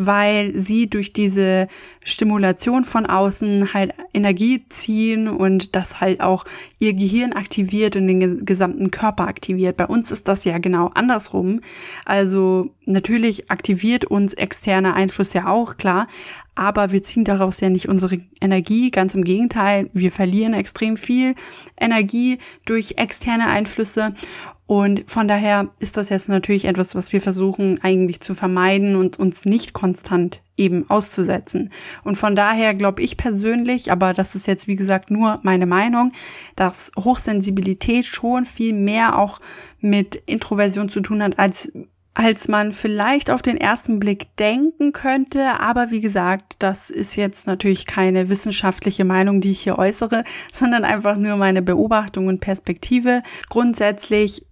weil 0.06 0.58
sie 0.58 0.88
durch 0.88 1.12
diese 1.12 1.68
Stimulation 2.02 2.84
von 2.84 3.06
außen 3.06 3.74
halt 3.74 3.92
Energie 4.14 4.64
ziehen 4.68 5.28
und 5.28 5.76
das 5.76 6.00
halt 6.00 6.20
auch 6.20 6.44
ihr 6.78 6.94
Gehirn 6.94 7.32
aktiviert 7.32 7.96
und 7.96 8.06
den 8.06 8.44
gesamten 8.44 8.90
Körper 8.90 9.28
aktiviert. 9.28 9.76
Bei 9.76 9.86
uns 9.86 10.10
ist 10.10 10.28
das 10.28 10.44
ja 10.44 10.58
genau 10.58 10.90
andersrum. 10.94 11.60
Also 12.04 12.70
natürlich 12.86 13.50
aktiviert 13.50 14.04
uns 14.04 14.32
externer 14.32 14.94
Einfluss 14.94 15.32
ja 15.34 15.46
auch, 15.46 15.76
klar, 15.76 16.06
aber 16.54 16.92
wir 16.92 17.02
ziehen 17.02 17.24
daraus 17.24 17.60
ja 17.60 17.70
nicht 17.70 17.88
unsere 17.88 18.20
Energie, 18.40 18.90
ganz 18.90 19.14
im 19.14 19.24
Gegenteil, 19.24 19.88
wir 19.92 20.10
verlieren 20.10 20.52
extrem 20.52 20.96
viel 20.96 21.34
Energie 21.78 22.38
durch 22.64 22.94
externe 22.96 23.46
Einflüsse 23.46 24.14
und 24.70 25.10
von 25.10 25.26
daher 25.26 25.68
ist 25.80 25.96
das 25.96 26.10
jetzt 26.10 26.28
natürlich 26.28 26.64
etwas, 26.64 26.94
was 26.94 27.12
wir 27.12 27.20
versuchen 27.20 27.82
eigentlich 27.82 28.20
zu 28.20 28.36
vermeiden 28.36 28.94
und 28.94 29.18
uns 29.18 29.44
nicht 29.44 29.72
konstant 29.72 30.42
eben 30.56 30.88
auszusetzen. 30.88 31.72
Und 32.04 32.14
von 32.14 32.36
daher 32.36 32.72
glaube 32.74 33.02
ich 33.02 33.16
persönlich, 33.16 33.90
aber 33.90 34.14
das 34.14 34.36
ist 34.36 34.46
jetzt 34.46 34.68
wie 34.68 34.76
gesagt 34.76 35.10
nur 35.10 35.40
meine 35.42 35.66
Meinung, 35.66 36.12
dass 36.54 36.92
Hochsensibilität 36.96 38.06
schon 38.06 38.44
viel 38.44 38.72
mehr 38.72 39.18
auch 39.18 39.40
mit 39.80 40.14
Introversion 40.26 40.88
zu 40.88 41.00
tun 41.00 41.20
hat, 41.20 41.36
als 41.40 41.72
als 42.12 42.48
man 42.48 42.72
vielleicht 42.72 43.30
auf 43.30 43.40
den 43.40 43.56
ersten 43.56 43.98
Blick 43.98 44.36
denken 44.36 44.92
könnte. 44.92 45.60
Aber 45.60 45.90
wie 45.90 46.00
gesagt, 46.00 46.56
das 46.58 46.90
ist 46.90 47.16
jetzt 47.16 47.46
natürlich 47.46 47.86
keine 47.86 48.28
wissenschaftliche 48.28 49.04
Meinung, 49.04 49.40
die 49.40 49.52
ich 49.52 49.60
hier 49.60 49.78
äußere, 49.78 50.24
sondern 50.52 50.84
einfach 50.84 51.16
nur 51.16 51.36
meine 51.36 51.62
Beobachtung 51.62 52.26
und 52.26 52.40
Perspektive. 52.40 53.22
Grundsätzlich 53.48 54.44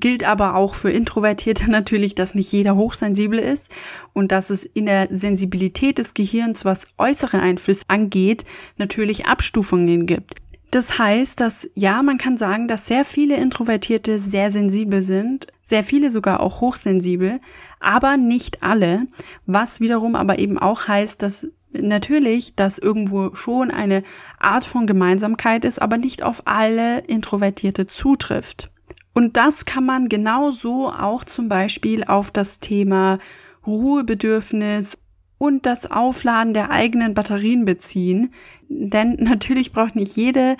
gilt 0.00 0.24
aber 0.24 0.54
auch 0.54 0.74
für 0.74 0.90
Introvertierte 0.90 1.70
natürlich, 1.70 2.14
dass 2.14 2.34
nicht 2.34 2.52
jeder 2.52 2.76
hochsensibel 2.76 3.38
ist 3.38 3.70
und 4.12 4.32
dass 4.32 4.50
es 4.50 4.64
in 4.64 4.86
der 4.86 5.08
Sensibilität 5.10 5.98
des 5.98 6.14
Gehirns, 6.14 6.64
was 6.64 6.88
äußere 6.98 7.40
Einflüsse 7.40 7.84
angeht, 7.88 8.44
natürlich 8.76 9.26
Abstufungen 9.26 10.06
gibt. 10.06 10.34
Das 10.70 10.98
heißt, 10.98 11.40
dass 11.40 11.68
ja, 11.74 12.02
man 12.02 12.18
kann 12.18 12.36
sagen, 12.36 12.68
dass 12.68 12.86
sehr 12.86 13.04
viele 13.04 13.36
Introvertierte 13.36 14.18
sehr 14.18 14.50
sensibel 14.50 15.00
sind, 15.00 15.46
sehr 15.62 15.84
viele 15.84 16.10
sogar 16.10 16.40
auch 16.40 16.60
hochsensibel, 16.60 17.40
aber 17.80 18.16
nicht 18.16 18.62
alle, 18.62 19.06
was 19.46 19.80
wiederum 19.80 20.16
aber 20.16 20.38
eben 20.38 20.58
auch 20.58 20.88
heißt, 20.88 21.22
dass 21.22 21.48
natürlich, 21.72 22.54
dass 22.54 22.78
irgendwo 22.78 23.34
schon 23.34 23.70
eine 23.70 24.02
Art 24.38 24.64
von 24.64 24.86
Gemeinsamkeit 24.86 25.64
ist, 25.64 25.80
aber 25.80 25.98
nicht 25.98 26.22
auf 26.22 26.42
alle 26.46 27.00
Introvertierte 27.00 27.86
zutrifft. 27.86 28.70
Und 29.16 29.38
das 29.38 29.64
kann 29.64 29.86
man 29.86 30.10
genauso 30.10 30.90
auch 30.90 31.24
zum 31.24 31.48
Beispiel 31.48 32.04
auf 32.04 32.30
das 32.30 32.60
Thema 32.60 33.18
Ruhebedürfnis 33.66 34.98
und 35.38 35.64
das 35.64 35.90
Aufladen 35.90 36.52
der 36.52 36.70
eigenen 36.70 37.14
Batterien 37.14 37.64
beziehen. 37.64 38.34
Denn 38.68 39.14
natürlich 39.18 39.72
braucht 39.72 39.96
nicht 39.96 40.16
jede 40.16 40.58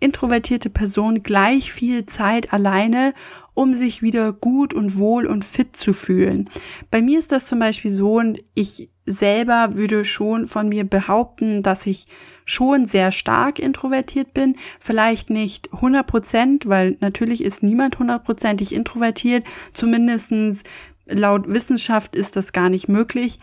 introvertierte 0.00 0.70
Person 0.70 1.22
gleich 1.22 1.70
viel 1.70 2.06
Zeit 2.06 2.50
alleine, 2.50 3.12
um 3.52 3.74
sich 3.74 4.00
wieder 4.00 4.32
gut 4.32 4.72
und 4.72 4.96
wohl 4.96 5.26
und 5.26 5.44
fit 5.44 5.76
zu 5.76 5.92
fühlen. 5.92 6.48
Bei 6.90 7.02
mir 7.02 7.18
ist 7.18 7.30
das 7.30 7.44
zum 7.44 7.58
Beispiel 7.58 7.90
so, 7.90 8.22
ich 8.54 8.88
selber 9.10 9.74
würde 9.74 10.04
schon 10.04 10.46
von 10.46 10.68
mir 10.68 10.84
behaupten, 10.84 11.62
dass 11.62 11.86
ich 11.86 12.06
schon 12.44 12.86
sehr 12.86 13.12
stark 13.12 13.58
introvertiert 13.58 14.34
bin. 14.34 14.56
Vielleicht 14.80 15.30
nicht 15.30 15.72
100 15.72 16.06
Prozent, 16.06 16.68
weil 16.68 16.96
natürlich 17.00 17.42
ist 17.42 17.62
niemand 17.62 17.98
hundertprozentig 17.98 18.74
introvertiert. 18.74 19.44
Zumindestens 19.72 20.64
laut 21.06 21.48
Wissenschaft 21.48 22.14
ist 22.14 22.36
das 22.36 22.52
gar 22.52 22.68
nicht 22.68 22.88
möglich. 22.88 23.40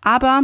Aber 0.00 0.42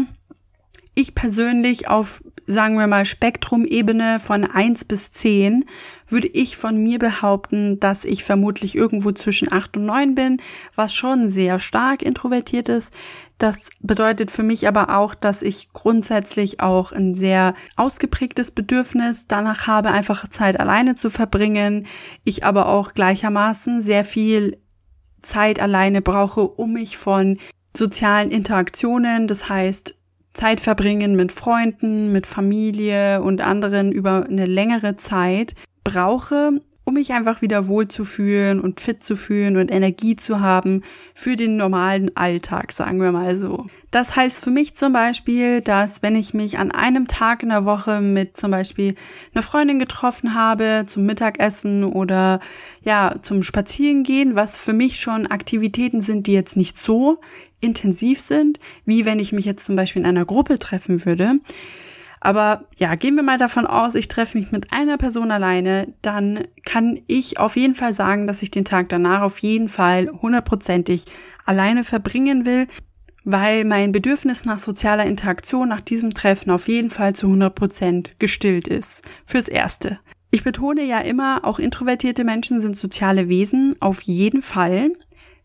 ich 0.94 1.14
persönlich 1.14 1.88
auf, 1.88 2.22
sagen 2.46 2.78
wir 2.78 2.86
mal, 2.86 3.04
Spektrumebene 3.04 4.20
von 4.20 4.44
eins 4.44 4.84
bis 4.84 5.12
zehn 5.12 5.64
würde 6.08 6.28
ich 6.28 6.56
von 6.56 6.76
mir 6.76 6.98
behaupten, 6.98 7.80
dass 7.80 8.04
ich 8.04 8.24
vermutlich 8.24 8.76
irgendwo 8.76 9.12
zwischen 9.12 9.52
acht 9.52 9.76
und 9.76 9.86
neun 9.86 10.14
bin, 10.14 10.40
was 10.74 10.94
schon 10.94 11.28
sehr 11.28 11.58
stark 11.58 12.02
introvertiert 12.02 12.68
ist. 12.68 12.92
Das 13.38 13.70
bedeutet 13.80 14.30
für 14.30 14.44
mich 14.44 14.68
aber 14.68 14.96
auch, 14.96 15.14
dass 15.14 15.42
ich 15.42 15.72
grundsätzlich 15.72 16.60
auch 16.60 16.92
ein 16.92 17.14
sehr 17.14 17.54
ausgeprägtes 17.76 18.52
Bedürfnis 18.52 19.26
danach 19.26 19.66
habe, 19.66 19.90
einfach 19.90 20.28
Zeit 20.28 20.60
alleine 20.60 20.94
zu 20.94 21.10
verbringen. 21.10 21.86
Ich 22.22 22.44
aber 22.44 22.68
auch 22.68 22.94
gleichermaßen 22.94 23.82
sehr 23.82 24.04
viel 24.04 24.58
Zeit 25.22 25.58
alleine 25.58 26.00
brauche, 26.02 26.42
um 26.42 26.74
mich 26.74 26.96
von 26.96 27.38
sozialen 27.76 28.30
Interaktionen, 28.30 29.26
das 29.26 29.48
heißt 29.48 29.96
Zeit 30.34 30.60
verbringen 30.60 31.16
mit 31.16 31.32
Freunden, 31.32 32.12
mit 32.12 32.26
Familie 32.26 33.22
und 33.22 33.40
anderen 33.40 33.92
über 33.92 34.26
eine 34.28 34.46
längere 34.46 34.96
Zeit 34.96 35.54
brauche, 35.84 36.60
um 36.84 36.94
mich 36.94 37.12
einfach 37.12 37.40
wieder 37.40 37.66
wohlzufühlen 37.66 38.60
und 38.60 38.80
fit 38.80 39.02
zu 39.02 39.16
fühlen 39.16 39.56
und 39.56 39.70
Energie 39.70 40.16
zu 40.16 40.40
haben 40.40 40.82
für 41.14 41.34
den 41.34 41.56
normalen 41.56 42.14
Alltag, 42.16 42.72
sagen 42.72 43.00
wir 43.00 43.10
mal 43.10 43.38
so. 43.38 43.66
Das 43.90 44.16
heißt 44.16 44.44
für 44.44 44.50
mich 44.50 44.74
zum 44.74 44.92
Beispiel, 44.92 45.60
dass 45.60 46.02
wenn 46.02 46.14
ich 46.14 46.34
mich 46.34 46.58
an 46.58 46.72
einem 46.72 47.06
Tag 47.06 47.42
in 47.42 47.48
der 47.48 47.64
Woche 47.64 48.00
mit 48.00 48.36
zum 48.36 48.50
Beispiel 48.50 48.94
einer 49.34 49.42
Freundin 49.42 49.78
getroffen 49.78 50.34
habe, 50.34 50.84
zum 50.86 51.06
Mittagessen 51.06 51.84
oder 51.84 52.40
ja, 52.82 53.16
zum 53.22 53.42
Spazierengehen, 53.42 54.34
was 54.34 54.58
für 54.58 54.72
mich 54.72 55.00
schon 55.00 55.26
Aktivitäten 55.26 56.02
sind, 56.02 56.26
die 56.26 56.32
jetzt 56.32 56.56
nicht 56.56 56.76
so 56.76 57.20
intensiv 57.60 58.20
sind, 58.20 58.58
wie 58.84 59.06
wenn 59.06 59.18
ich 59.18 59.32
mich 59.32 59.46
jetzt 59.46 59.64
zum 59.64 59.74
Beispiel 59.74 60.02
in 60.02 60.08
einer 60.08 60.26
Gruppe 60.26 60.58
treffen 60.58 61.06
würde, 61.06 61.36
aber 62.24 62.64
ja, 62.78 62.94
gehen 62.94 63.16
wir 63.16 63.22
mal 63.22 63.36
davon 63.36 63.66
aus, 63.66 63.94
ich 63.94 64.08
treffe 64.08 64.38
mich 64.38 64.50
mit 64.50 64.72
einer 64.72 64.96
Person 64.96 65.30
alleine, 65.30 65.92
dann 66.00 66.40
kann 66.64 66.98
ich 67.06 67.38
auf 67.38 67.54
jeden 67.54 67.74
Fall 67.74 67.92
sagen, 67.92 68.26
dass 68.26 68.42
ich 68.42 68.50
den 68.50 68.64
Tag 68.64 68.88
danach 68.88 69.20
auf 69.20 69.38
jeden 69.38 69.68
Fall 69.68 70.08
hundertprozentig 70.22 71.04
alleine 71.44 71.84
verbringen 71.84 72.46
will, 72.46 72.66
weil 73.24 73.66
mein 73.66 73.92
Bedürfnis 73.92 74.46
nach 74.46 74.58
sozialer 74.58 75.04
Interaktion 75.04 75.68
nach 75.68 75.82
diesem 75.82 76.14
Treffen 76.14 76.50
auf 76.50 76.66
jeden 76.66 76.88
Fall 76.88 77.14
zu 77.14 77.26
100 77.26 77.54
Prozent 77.54 78.18
gestillt 78.18 78.68
ist. 78.68 79.02
Fürs 79.26 79.48
Erste. 79.48 79.98
Ich 80.30 80.44
betone 80.44 80.82
ja 80.82 81.00
immer, 81.00 81.44
auch 81.44 81.58
introvertierte 81.58 82.24
Menschen 82.24 82.58
sind 82.58 82.74
soziale 82.74 83.28
Wesen, 83.28 83.76
auf 83.80 84.00
jeden 84.00 84.40
Fall. 84.40 84.92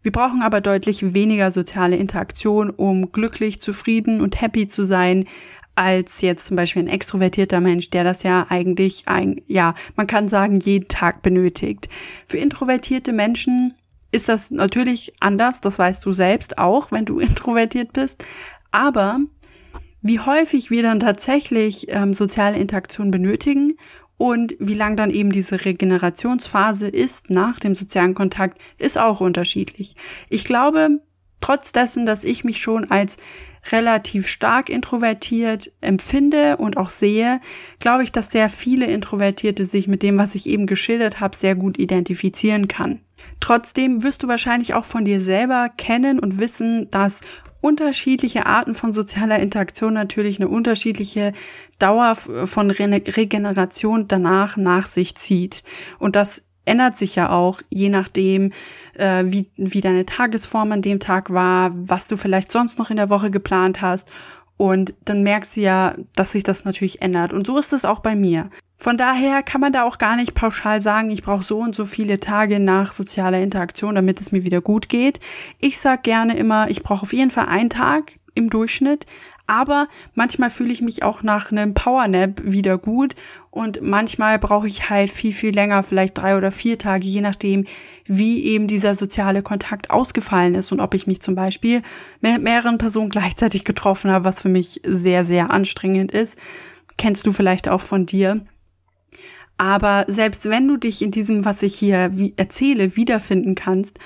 Wir 0.01 0.13
brauchen 0.13 0.41
aber 0.41 0.61
deutlich 0.61 1.13
weniger 1.13 1.51
soziale 1.51 1.97
Interaktion, 1.97 2.69
um 2.69 3.11
glücklich, 3.11 3.59
zufrieden 3.59 4.21
und 4.21 4.39
happy 4.39 4.67
zu 4.67 4.83
sein, 4.83 5.25
als 5.79 6.19
jetzt 6.19 6.45
zum 6.45 6.57
Beispiel 6.57 6.83
ein 6.83 6.89
extrovertierter 6.89 7.61
Mensch, 7.61 7.89
der 7.89 8.03
das 8.03 8.23
ja 8.23 8.45
eigentlich, 8.49 9.07
ein, 9.07 9.41
ja, 9.47 9.75
man 9.95 10.07
kann 10.07 10.27
sagen, 10.27 10.59
jeden 10.59 10.89
Tag 10.89 11.21
benötigt. 11.21 11.87
Für 12.27 12.35
introvertierte 12.35 13.13
Menschen 13.13 13.73
ist 14.11 14.27
das 14.27 14.51
natürlich 14.51 15.13
anders, 15.21 15.61
das 15.61 15.79
weißt 15.79 16.05
du 16.05 16.11
selbst 16.11 16.57
auch, 16.57 16.91
wenn 16.91 17.05
du 17.05 17.19
introvertiert 17.19 17.93
bist. 17.93 18.25
Aber 18.71 19.21
wie 20.01 20.19
häufig 20.19 20.69
wir 20.69 20.83
dann 20.83 20.99
tatsächlich 20.99 21.87
ähm, 21.87 22.13
soziale 22.13 22.57
Interaktion 22.57 23.09
benötigen 23.09 23.77
und 24.17 24.57
wie 24.59 24.73
lang 24.73 24.97
dann 24.97 25.11
eben 25.11 25.31
diese 25.31 25.63
Regenerationsphase 25.63 26.89
ist 26.89 27.29
nach 27.29 27.57
dem 27.57 27.73
sozialen 27.73 28.15
Kontakt, 28.15 28.59
ist 28.79 28.97
auch 28.97 29.21
unterschiedlich. 29.21 29.95
Ich 30.27 30.43
glaube, 30.43 30.99
trotz 31.39 31.71
dessen, 31.71 32.05
dass 32.05 32.25
ich 32.25 32.43
mich 32.43 32.61
schon 32.61 32.91
als 32.91 33.15
relativ 33.71 34.27
stark 34.27 34.69
introvertiert 34.69 35.71
empfinde 35.81 36.57
und 36.57 36.77
auch 36.77 36.89
sehe, 36.89 37.41
glaube 37.79 38.03
ich, 38.03 38.11
dass 38.11 38.31
sehr 38.31 38.49
viele 38.49 38.85
Introvertierte 38.85 39.65
sich 39.65 39.87
mit 39.87 40.03
dem, 40.03 40.17
was 40.17 40.35
ich 40.35 40.47
eben 40.47 40.65
geschildert 40.65 41.19
habe, 41.19 41.35
sehr 41.35 41.55
gut 41.55 41.77
identifizieren 41.77 42.67
kann. 42.67 42.99
Trotzdem 43.39 44.03
wirst 44.03 44.23
du 44.23 44.27
wahrscheinlich 44.27 44.73
auch 44.73 44.85
von 44.85 45.05
dir 45.05 45.19
selber 45.19 45.69
kennen 45.75 46.19
und 46.19 46.39
wissen, 46.39 46.89
dass 46.89 47.21
unterschiedliche 47.61 48.45
Arten 48.45 48.73
von 48.73 48.93
sozialer 48.93 49.39
Interaktion 49.39 49.93
natürlich 49.93 50.39
eine 50.39 50.47
unterschiedliche 50.47 51.33
Dauer 51.77 52.15
von 52.15 52.71
Re 52.71 52.89
Regeneration 52.89 54.07
danach 54.07 54.55
nach 54.57 54.85
sich 54.85 55.15
zieht. 55.15 55.63
Und 55.99 56.15
das 56.15 56.43
ändert 56.69 56.95
sich 56.95 57.15
ja 57.15 57.31
auch, 57.31 57.61
je 57.69 57.89
nachdem, 57.89 58.51
äh, 58.93 59.23
wie, 59.25 59.49
wie 59.57 59.81
deine 59.81 60.05
Tagesform 60.05 60.71
an 60.71 60.81
dem 60.81 60.99
Tag 60.99 61.33
war, 61.33 61.71
was 61.73 62.07
du 62.07 62.15
vielleicht 62.15 62.51
sonst 62.51 62.79
noch 62.79 62.89
in 62.89 62.95
der 62.97 63.09
Woche 63.09 63.31
geplant 63.31 63.81
hast. 63.81 64.09
Und 64.55 64.93
dann 65.05 65.23
merkst 65.23 65.57
du 65.57 65.61
ja, 65.61 65.95
dass 66.15 66.33
sich 66.33 66.43
das 66.43 66.65
natürlich 66.65 67.01
ändert. 67.01 67.33
Und 67.33 67.47
so 67.47 67.57
ist 67.57 67.73
es 67.73 67.85
auch 67.85 68.01
bei 68.01 68.15
mir. 68.15 68.49
Von 68.77 68.97
daher 68.97 69.41
kann 69.43 69.61
man 69.61 69.73
da 69.73 69.83
auch 69.83 69.97
gar 69.97 70.15
nicht 70.15 70.35
pauschal 70.35 70.79
sagen, 70.79 71.11
ich 71.11 71.23
brauche 71.23 71.43
so 71.43 71.59
und 71.59 71.75
so 71.75 71.85
viele 71.85 72.19
Tage 72.19 72.59
nach 72.59 72.93
sozialer 72.93 73.41
Interaktion, 73.41 73.95
damit 73.95 74.21
es 74.21 74.31
mir 74.31 74.45
wieder 74.45 74.61
gut 74.61 74.87
geht. 74.87 75.19
Ich 75.59 75.79
sag 75.79 76.03
gerne 76.03 76.37
immer, 76.37 76.69
ich 76.69 76.83
brauche 76.83 77.01
auf 77.01 77.13
jeden 77.13 77.31
Fall 77.31 77.47
einen 77.47 77.69
Tag 77.69 78.13
im 78.35 78.49
Durchschnitt, 78.49 79.05
aber 79.49 79.87
manchmal 80.13 80.51
fühle 80.51 80.71
ich 80.71 80.81
mich 80.81 81.01
auch 81.01 81.23
nach 81.23 81.51
einem 81.51 81.73
Powernap 81.73 82.41
wieder 82.43 82.77
gut 82.77 83.15
und 83.49 83.81
manchmal 83.81 84.37
brauche 84.37 84.67
ich 84.67 84.91
halt 84.91 85.09
viel, 85.09 85.33
viel 85.33 85.55
länger, 85.55 85.81
vielleicht 85.81 86.19
drei 86.19 86.37
oder 86.37 86.51
vier 86.51 86.77
Tage, 86.77 87.07
je 87.07 87.21
nachdem, 87.21 87.65
wie 88.05 88.45
eben 88.45 88.67
dieser 88.67 88.93
soziale 88.93 89.41
Kontakt 89.41 89.89
ausgefallen 89.89 90.53
ist 90.53 90.71
und 90.71 90.79
ob 90.79 90.93
ich 90.93 91.07
mich 91.07 91.21
zum 91.21 91.33
Beispiel 91.33 91.81
mit 92.21 92.43
mehreren 92.43 92.77
Personen 92.77 93.09
gleichzeitig 93.09 93.65
getroffen 93.65 94.11
habe, 94.11 94.25
was 94.25 94.41
für 94.41 94.49
mich 94.49 94.81
sehr, 94.85 95.25
sehr 95.25 95.49
anstrengend 95.49 96.11
ist. 96.11 96.37
Kennst 96.97 97.25
du 97.25 97.31
vielleicht 97.31 97.69
auch 97.69 97.81
von 97.81 98.05
dir. 98.05 98.41
Aber 99.57 100.05
selbst 100.07 100.47
wenn 100.47 100.67
du 100.67 100.77
dich 100.77 101.01
in 101.01 101.09
diesem, 101.09 101.43
was 101.43 101.63
ich 101.63 101.75
hier 101.75 102.11
erzähle, 102.37 102.95
wiederfinden 102.95 103.55
kannst, 103.55 103.97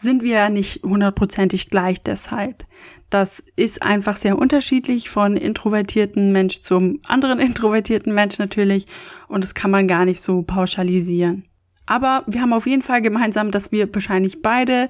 sind 0.00 0.22
wir 0.22 0.32
ja 0.32 0.48
nicht 0.48 0.82
hundertprozentig 0.82 1.70
gleich 1.70 2.02
deshalb. 2.02 2.64
Das 3.10 3.42
ist 3.56 3.82
einfach 3.82 4.16
sehr 4.16 4.38
unterschiedlich 4.38 5.10
von 5.10 5.36
introvertierten 5.36 6.32
Mensch 6.32 6.62
zum 6.62 7.00
anderen 7.06 7.38
introvertierten 7.40 8.14
Mensch 8.14 8.38
natürlich 8.38 8.86
und 9.28 9.44
das 9.44 9.54
kann 9.54 9.70
man 9.70 9.88
gar 9.88 10.04
nicht 10.04 10.20
so 10.20 10.42
pauschalisieren. 10.42 11.44
Aber 11.86 12.22
wir 12.28 12.40
haben 12.40 12.52
auf 12.52 12.66
jeden 12.66 12.82
Fall 12.82 13.02
gemeinsam, 13.02 13.50
dass 13.50 13.72
wir 13.72 13.92
wahrscheinlich 13.92 14.42
beide 14.42 14.88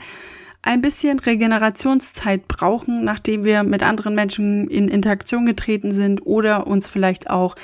ein 0.62 0.82
bisschen 0.82 1.18
Regenerationszeit 1.18 2.46
brauchen, 2.46 3.02
nachdem 3.04 3.44
wir 3.44 3.62
mit 3.62 3.82
anderen 3.82 4.14
Menschen 4.14 4.68
in 4.68 4.88
Interaktion 4.88 5.46
getreten 5.46 5.94
sind 5.94 6.26
oder 6.26 6.66
uns 6.66 6.86
vielleicht 6.86 7.30
auch 7.30 7.56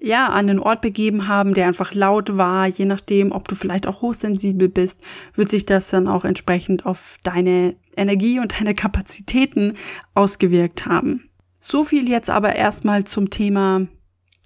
ja, 0.00 0.28
an 0.28 0.46
den 0.46 0.58
Ort 0.58 0.80
begeben 0.80 1.28
haben, 1.28 1.54
der 1.54 1.66
einfach 1.66 1.94
laut 1.94 2.36
war, 2.36 2.66
je 2.66 2.86
nachdem, 2.86 3.32
ob 3.32 3.48
du 3.48 3.54
vielleicht 3.54 3.86
auch 3.86 4.00
hochsensibel 4.00 4.68
bist, 4.68 5.00
wird 5.34 5.50
sich 5.50 5.66
das 5.66 5.90
dann 5.90 6.08
auch 6.08 6.24
entsprechend 6.24 6.86
auf 6.86 7.18
deine 7.22 7.76
Energie 7.96 8.40
und 8.40 8.58
deine 8.58 8.74
Kapazitäten 8.74 9.74
ausgewirkt 10.14 10.86
haben. 10.86 11.28
So 11.60 11.84
viel 11.84 12.08
jetzt 12.08 12.30
aber 12.30 12.56
erstmal 12.56 13.04
zum 13.04 13.28
Thema 13.28 13.86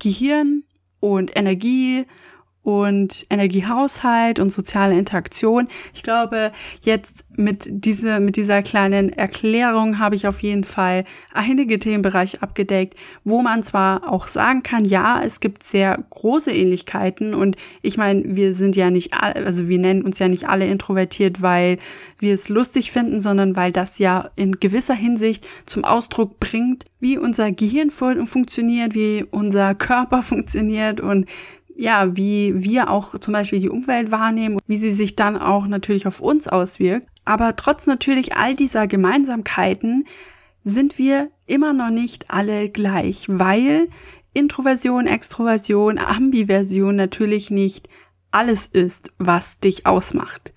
Gehirn 0.01 0.65
und 0.99 1.37
Energie 1.37 2.07
und 2.65 3.27
Energiehaushalt 3.29 4.41
und 4.41 4.51
soziale 4.51 4.99
Interaktion. 4.99 5.69
Ich 5.93 6.03
glaube, 6.03 6.51
jetzt 6.83 7.27
mit, 7.37 7.67
diese, 7.69 8.21
mit 8.21 8.37
dieser 8.37 8.63
kleinen 8.63 9.13
Erklärung 9.13 9.99
habe 9.99 10.17
ich 10.17 10.27
auf 10.27 10.43
jeden 10.43 10.65
Fall 10.65 11.05
einige 11.35 11.79
Themenbereiche 11.79 12.43
abgedeckt, 12.43 12.95
wo 13.23 13.43
man 13.43 13.63
zwar 13.63 14.11
auch 14.11 14.27
sagen 14.27 14.63
kann, 14.63 14.87
ja, 14.87 15.23
es 15.23 15.41
gibt 15.41 15.63
sehr 15.63 16.03
große 16.09 16.53
Ähnlichkeiten 16.53 17.35
und 17.35 17.57
ich 17.83 17.99
meine, 17.99 18.23
wir 18.35 18.55
sind 18.55 18.77
ja 18.77 18.91
nicht 18.91 19.13
alle, 19.13 19.45
also 19.45 19.69
wir 19.69 19.79
nennen 19.79 20.03
uns 20.03 20.19
ja 20.19 20.29
nicht 20.29 20.49
alle 20.49 20.67
introvertiert, 20.67 21.43
weil 21.43 21.77
wir 22.19 22.33
es 22.33 22.49
lustig 22.49 22.91
finden, 22.91 23.21
sondern 23.21 23.57
weil 23.57 23.73
das 23.73 23.99
ja 23.99 24.31
in 24.37 24.59
gewisser 24.59 24.95
Hinsicht 24.95 25.47
zum 25.67 25.85
Ausdruck 25.85 26.41
bringt, 26.41 26.87
wie 26.99 27.19
unser 27.19 27.53
Gehirn 27.53 27.91
funktioniert, 27.91 28.95
wie 28.95 29.27
unser 29.31 29.75
Körper 29.75 30.23
funktioniert 30.23 31.03
und 31.03 31.27
ja, 31.77 32.17
wie 32.17 32.63
wir 32.63 32.91
auch 32.91 33.19
zum 33.19 33.33
Beispiel 33.33 33.61
die 33.61 33.69
Umwelt 33.69 34.11
wahrnehmen, 34.11 34.59
wie 34.67 34.77
sie 34.77 34.93
sich 34.93 35.17
dann 35.17 35.37
auch 35.37 35.67
natürlich 35.67 36.07
auf 36.07 36.21
uns 36.21 36.49
auswirkt. 36.49 37.09
Aber 37.25 37.57
trotz 37.57 37.87
natürlich 37.87 38.37
all 38.37 38.55
dieser 38.55 38.87
Gemeinsamkeiten 38.87 40.07
sind 40.63 40.99
wir 40.99 41.31
immer 41.47 41.73
noch 41.73 41.91
nicht 41.91 42.31
alle 42.31 42.69
gleich, 42.71 43.27
weil 43.29 43.89
Introversion, 44.33 45.07
Extroversion, 45.07 45.99
Ambiversion 45.99 46.97
natürlich 46.97 47.51
nicht 47.51 47.89
alles 48.31 48.67
ist, 48.67 49.11
was 49.19 49.61
dich 49.61 49.87
ausmacht. 49.87 50.53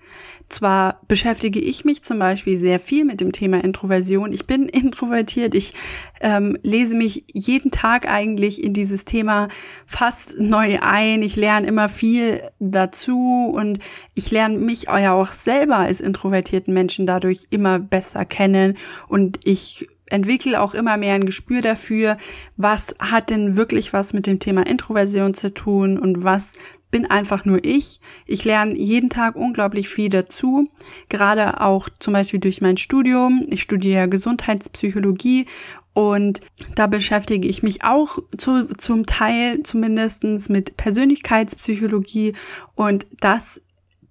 Zwar 0.48 1.00
beschäftige 1.08 1.60
ich 1.60 1.84
mich 1.84 2.02
zum 2.02 2.18
Beispiel 2.18 2.56
sehr 2.56 2.80
viel 2.80 3.04
mit 3.04 3.20
dem 3.20 3.32
Thema 3.32 3.62
Introversion. 3.62 4.32
Ich 4.32 4.46
bin 4.46 4.68
introvertiert. 4.68 5.54
Ich 5.54 5.74
ähm, 6.20 6.56
lese 6.62 6.94
mich 6.94 7.24
jeden 7.32 7.70
Tag 7.70 8.08
eigentlich 8.08 8.62
in 8.62 8.72
dieses 8.72 9.04
Thema 9.04 9.48
fast 9.86 10.38
neu 10.38 10.78
ein. 10.80 11.22
Ich 11.22 11.36
lerne 11.36 11.66
immer 11.66 11.88
viel 11.88 12.42
dazu 12.58 13.52
und 13.54 13.78
ich 14.14 14.30
lerne 14.30 14.58
mich 14.58 14.84
ja 14.84 15.12
auch 15.12 15.32
selber 15.32 15.76
als 15.76 16.00
introvertierten 16.00 16.72
Menschen 16.72 17.06
dadurch 17.06 17.46
immer 17.50 17.78
besser 17.78 18.24
kennen 18.24 18.76
und 19.08 19.40
ich 19.44 19.86
entwickle 20.10 20.60
auch 20.60 20.74
immer 20.74 20.96
mehr 20.96 21.14
ein 21.14 21.26
Gespür 21.26 21.60
dafür, 21.60 22.16
was 22.56 22.94
hat 22.98 23.30
denn 23.30 23.56
wirklich 23.56 23.92
was 23.92 24.12
mit 24.12 24.26
dem 24.26 24.38
Thema 24.38 24.66
Introversion 24.66 25.34
zu 25.34 25.52
tun 25.52 25.98
und 25.98 26.24
was 26.24 26.52
bin 26.90 27.06
einfach 27.06 27.44
nur 27.44 27.64
ich. 27.64 28.00
Ich 28.26 28.44
lerne 28.44 28.74
jeden 28.74 29.10
Tag 29.10 29.36
unglaublich 29.36 29.88
viel 29.88 30.08
dazu, 30.08 30.68
gerade 31.08 31.60
auch 31.60 31.88
zum 31.98 32.14
Beispiel 32.14 32.40
durch 32.40 32.60
mein 32.60 32.76
Studium. 32.76 33.46
Ich 33.50 33.62
studiere 33.62 34.08
Gesundheitspsychologie 34.08 35.46
und 35.92 36.40
da 36.74 36.86
beschäftige 36.86 37.48
ich 37.48 37.62
mich 37.62 37.82
auch 37.82 38.18
zu, 38.36 38.66
zum 38.68 39.06
Teil 39.06 39.62
zumindestens 39.64 40.48
mit 40.48 40.76
Persönlichkeitspsychologie 40.76 42.34
und 42.74 43.06
das 43.20 43.60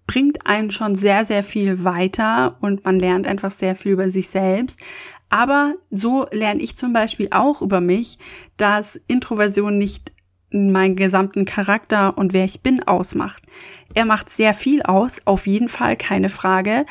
bringt 0.06 0.46
einen 0.46 0.72
schon 0.72 0.96
sehr, 0.96 1.26
sehr 1.26 1.44
viel 1.44 1.84
weiter 1.84 2.58
und 2.62 2.86
man 2.86 3.00
lernt 3.00 3.28
einfach 3.28 3.52
sehr 3.52 3.76
viel 3.76 3.92
über 3.92 4.10
sich 4.10 4.30
selbst. 4.30 4.80
Aber 5.30 5.76
so 5.92 6.26
lerne 6.32 6.62
ich 6.62 6.78
zum 6.78 6.94
Beispiel 6.94 7.28
auch 7.32 7.62
über 7.62 7.82
mich, 7.82 8.18
dass 8.56 9.00
Introversion 9.08 9.78
nicht 9.78 10.14
meinen 10.52 10.96
gesamten 10.96 11.46
Charakter 11.46 12.18
und 12.18 12.34
wer 12.34 12.46
ich 12.46 12.62
bin 12.62 12.82
ausmacht. 12.84 13.44
Er 13.94 14.06
macht 14.06 14.30
sehr 14.30 14.54
viel 14.54 14.82
aus, 14.82 15.18
auf 15.26 15.46
jeden 15.46 15.68
Fall, 15.68 15.98
keine 15.98 16.30
Frage. 16.30 16.86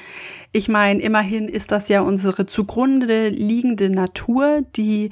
Ich 0.52 0.68
meine, 0.68 1.00
immerhin 1.00 1.48
ist 1.48 1.72
das 1.72 1.88
ja 1.88 2.02
unsere 2.02 2.46
zugrunde 2.46 3.28
liegende 3.28 3.88
Natur, 3.88 4.60
die 4.76 5.10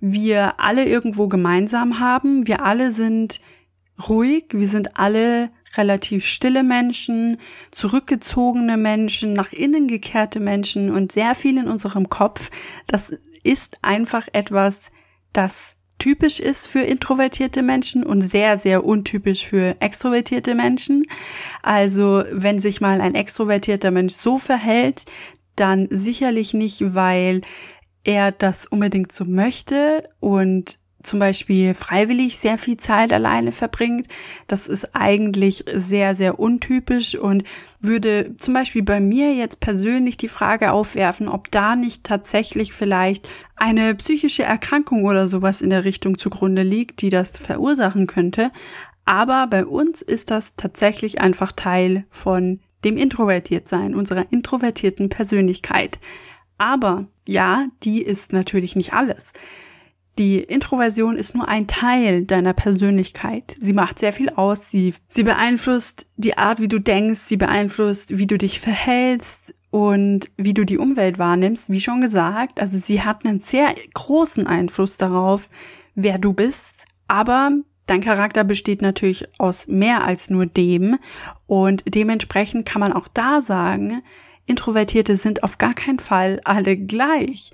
wir 0.00 0.60
alle 0.60 0.84
irgendwo 0.86 1.28
gemeinsam 1.28 1.98
haben. 1.98 2.46
Wir 2.46 2.64
alle 2.64 2.90
sind 2.92 3.40
ruhig, 4.08 4.46
wir 4.52 4.68
sind 4.68 4.96
alle 4.96 5.50
relativ 5.76 6.24
stille 6.24 6.62
Menschen, 6.62 7.38
zurückgezogene 7.70 8.76
Menschen, 8.76 9.32
nach 9.32 9.52
innen 9.52 9.88
gekehrte 9.88 10.40
Menschen 10.40 10.90
und 10.90 11.12
sehr 11.12 11.34
viel 11.34 11.58
in 11.58 11.68
unserem 11.68 12.08
Kopf. 12.08 12.50
Das 12.86 13.12
ist 13.42 13.78
einfach 13.82 14.28
etwas, 14.32 14.90
das 15.32 15.76
typisch 16.00 16.40
ist 16.40 16.66
für 16.66 16.80
introvertierte 16.80 17.62
Menschen 17.62 18.02
und 18.04 18.22
sehr, 18.22 18.58
sehr 18.58 18.84
untypisch 18.84 19.46
für 19.46 19.76
extrovertierte 19.80 20.56
Menschen. 20.56 21.04
Also 21.62 22.24
wenn 22.32 22.58
sich 22.58 22.80
mal 22.80 23.00
ein 23.00 23.14
extrovertierter 23.14 23.92
Mensch 23.92 24.14
so 24.14 24.36
verhält, 24.38 25.04
dann 25.54 25.86
sicherlich 25.90 26.54
nicht, 26.54 26.94
weil 26.94 27.42
er 28.02 28.32
das 28.32 28.66
unbedingt 28.66 29.12
so 29.12 29.24
möchte 29.24 30.08
und 30.18 30.78
zum 31.02 31.18
Beispiel 31.18 31.74
freiwillig 31.74 32.38
sehr 32.38 32.58
viel 32.58 32.76
Zeit 32.76 33.12
alleine 33.12 33.52
verbringt. 33.52 34.06
Das 34.46 34.66
ist 34.66 34.94
eigentlich 34.94 35.64
sehr, 35.74 36.14
sehr 36.14 36.38
untypisch 36.38 37.14
und 37.14 37.44
würde 37.80 38.34
zum 38.38 38.54
Beispiel 38.54 38.82
bei 38.82 39.00
mir 39.00 39.34
jetzt 39.34 39.60
persönlich 39.60 40.16
die 40.16 40.28
Frage 40.28 40.72
aufwerfen, 40.72 41.28
ob 41.28 41.50
da 41.50 41.76
nicht 41.76 42.04
tatsächlich 42.04 42.72
vielleicht 42.72 43.28
eine 43.56 43.94
psychische 43.94 44.42
Erkrankung 44.42 45.04
oder 45.04 45.26
sowas 45.26 45.62
in 45.62 45.70
der 45.70 45.84
Richtung 45.84 46.18
zugrunde 46.18 46.62
liegt, 46.62 47.02
die 47.02 47.10
das 47.10 47.38
verursachen 47.38 48.06
könnte. 48.06 48.50
Aber 49.04 49.46
bei 49.46 49.64
uns 49.64 50.02
ist 50.02 50.30
das 50.30 50.54
tatsächlich 50.56 51.20
einfach 51.20 51.52
Teil 51.52 52.04
von 52.10 52.60
dem 52.84 52.96
Introvertiertsein, 52.96 53.94
unserer 53.94 54.26
introvertierten 54.30 55.08
Persönlichkeit. 55.08 55.98
Aber 56.58 57.06
ja, 57.26 57.66
die 57.82 58.02
ist 58.02 58.32
natürlich 58.32 58.76
nicht 58.76 58.92
alles. 58.92 59.32
Die 60.20 60.38
Introversion 60.38 61.16
ist 61.16 61.34
nur 61.34 61.48
ein 61.48 61.66
Teil 61.66 62.26
deiner 62.26 62.52
Persönlichkeit. 62.52 63.54
Sie 63.56 63.72
macht 63.72 63.98
sehr 63.98 64.12
viel 64.12 64.28
aus. 64.28 64.70
Sie, 64.70 64.92
sie 65.08 65.22
beeinflusst 65.22 66.06
die 66.18 66.36
Art, 66.36 66.60
wie 66.60 66.68
du 66.68 66.78
denkst. 66.78 67.20
Sie 67.20 67.38
beeinflusst, 67.38 68.18
wie 68.18 68.26
du 68.26 68.36
dich 68.36 68.60
verhältst 68.60 69.54
und 69.70 70.30
wie 70.36 70.52
du 70.52 70.66
die 70.66 70.76
Umwelt 70.76 71.18
wahrnimmst. 71.18 71.70
Wie 71.70 71.80
schon 71.80 72.02
gesagt, 72.02 72.60
also 72.60 72.76
sie 72.76 73.00
hat 73.00 73.24
einen 73.24 73.38
sehr 73.38 73.74
großen 73.94 74.46
Einfluss 74.46 74.98
darauf, 74.98 75.48
wer 75.94 76.18
du 76.18 76.34
bist. 76.34 76.84
Aber 77.08 77.52
dein 77.86 78.02
Charakter 78.02 78.44
besteht 78.44 78.82
natürlich 78.82 79.26
aus 79.38 79.68
mehr 79.68 80.04
als 80.04 80.28
nur 80.28 80.44
dem. 80.44 80.98
Und 81.46 81.82
dementsprechend 81.86 82.66
kann 82.66 82.80
man 82.80 82.92
auch 82.92 83.08
da 83.08 83.40
sagen, 83.40 84.02
Introvertierte 84.44 85.16
sind 85.16 85.44
auf 85.44 85.56
gar 85.56 85.72
keinen 85.72 86.00
Fall 86.00 86.40
alle 86.44 86.76
gleich. 86.76 87.52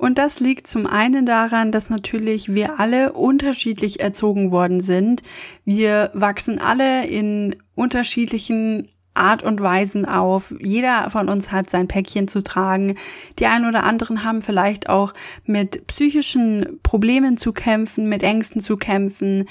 Und 0.00 0.16
das 0.16 0.40
liegt 0.40 0.66
zum 0.66 0.86
einen 0.86 1.26
daran, 1.26 1.72
dass 1.72 1.90
natürlich 1.90 2.54
wir 2.54 2.80
alle 2.80 3.12
unterschiedlich 3.12 4.00
erzogen 4.00 4.50
worden 4.50 4.80
sind. 4.80 5.22
Wir 5.66 6.10
wachsen 6.14 6.58
alle 6.58 7.06
in 7.06 7.54
unterschiedlichen 7.74 8.88
Art 9.12 9.42
und 9.42 9.60
Weisen 9.60 10.06
auf. 10.06 10.54
Jeder 10.58 11.10
von 11.10 11.28
uns 11.28 11.52
hat 11.52 11.68
sein 11.68 11.86
Päckchen 11.86 12.28
zu 12.28 12.42
tragen. 12.42 12.96
Die 13.38 13.44
einen 13.44 13.66
oder 13.66 13.84
anderen 13.84 14.24
haben 14.24 14.40
vielleicht 14.40 14.88
auch 14.88 15.12
mit 15.44 15.86
psychischen 15.88 16.80
Problemen 16.82 17.36
zu 17.36 17.52
kämpfen, 17.52 18.08
mit 18.08 18.22
Ängsten 18.22 18.62
zu 18.62 18.78
kämpfen. 18.78 19.50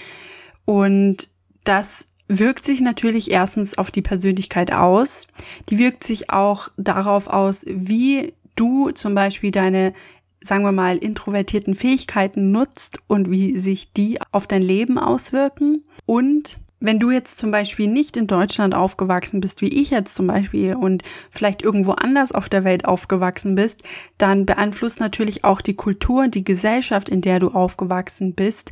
Und 0.66 1.30
das 1.64 2.08
wirkt 2.28 2.64
sich 2.64 2.82
natürlich 2.82 3.30
erstens 3.30 3.78
auf 3.78 3.92
die 3.92 4.02
Persönlichkeit 4.02 4.74
aus. 4.74 5.28
Die 5.70 5.78
wirkt 5.78 6.04
sich 6.04 6.32
auch 6.32 6.70
darauf 6.76 7.28
aus, 7.28 7.66
wie 7.68 8.34
du 8.56 8.90
zum 8.90 9.14
Beispiel 9.14 9.52
deine 9.52 9.94
sagen 10.42 10.64
wir 10.64 10.72
mal, 10.72 10.98
introvertierten 10.98 11.76
Fähigkeiten 11.76 12.52
nutzt 12.52 13.00
und 13.08 13.30
wie 13.30 13.58
sich 13.58 13.92
die 13.94 14.20
auf 14.32 14.48
dein 14.48 14.62
Leben 14.62 14.98
auswirken. 14.98 15.84
Und 16.06 16.60
wenn 16.80 17.00
du 17.00 17.12
jetzt 17.12 17.38
zum 17.38 17.52
Beispiel 17.52 17.88
nicht 17.88 18.16
in 18.16 18.28
Deutschland 18.28 18.74
aufgewachsen 18.74 19.42
bist, 19.42 19.62
wie 19.62 19.68
ich 19.68 19.90
jetzt 19.90 20.16
zum 20.16 20.28
Beispiel, 20.28 20.76
und 20.76 21.04
vielleicht 21.30 21.62
irgendwo 21.62 21.92
anders 21.92 22.32
auf 22.32 22.48
der 22.48 22.64
Welt 22.64 22.86
aufgewachsen 22.86 23.56
bist, 23.56 23.84
dann 24.18 24.46
beeinflusst 24.46 25.00
natürlich 25.00 25.44
auch 25.44 25.62
die 25.62 25.76
Kultur 25.76 26.24
und 26.24 26.36
die 26.36 26.46
Gesellschaft, 26.46 27.10
in 27.10 27.22
der 27.22 27.40
du 27.40 27.50
aufgewachsen 27.50 28.34
bist, 28.34 28.72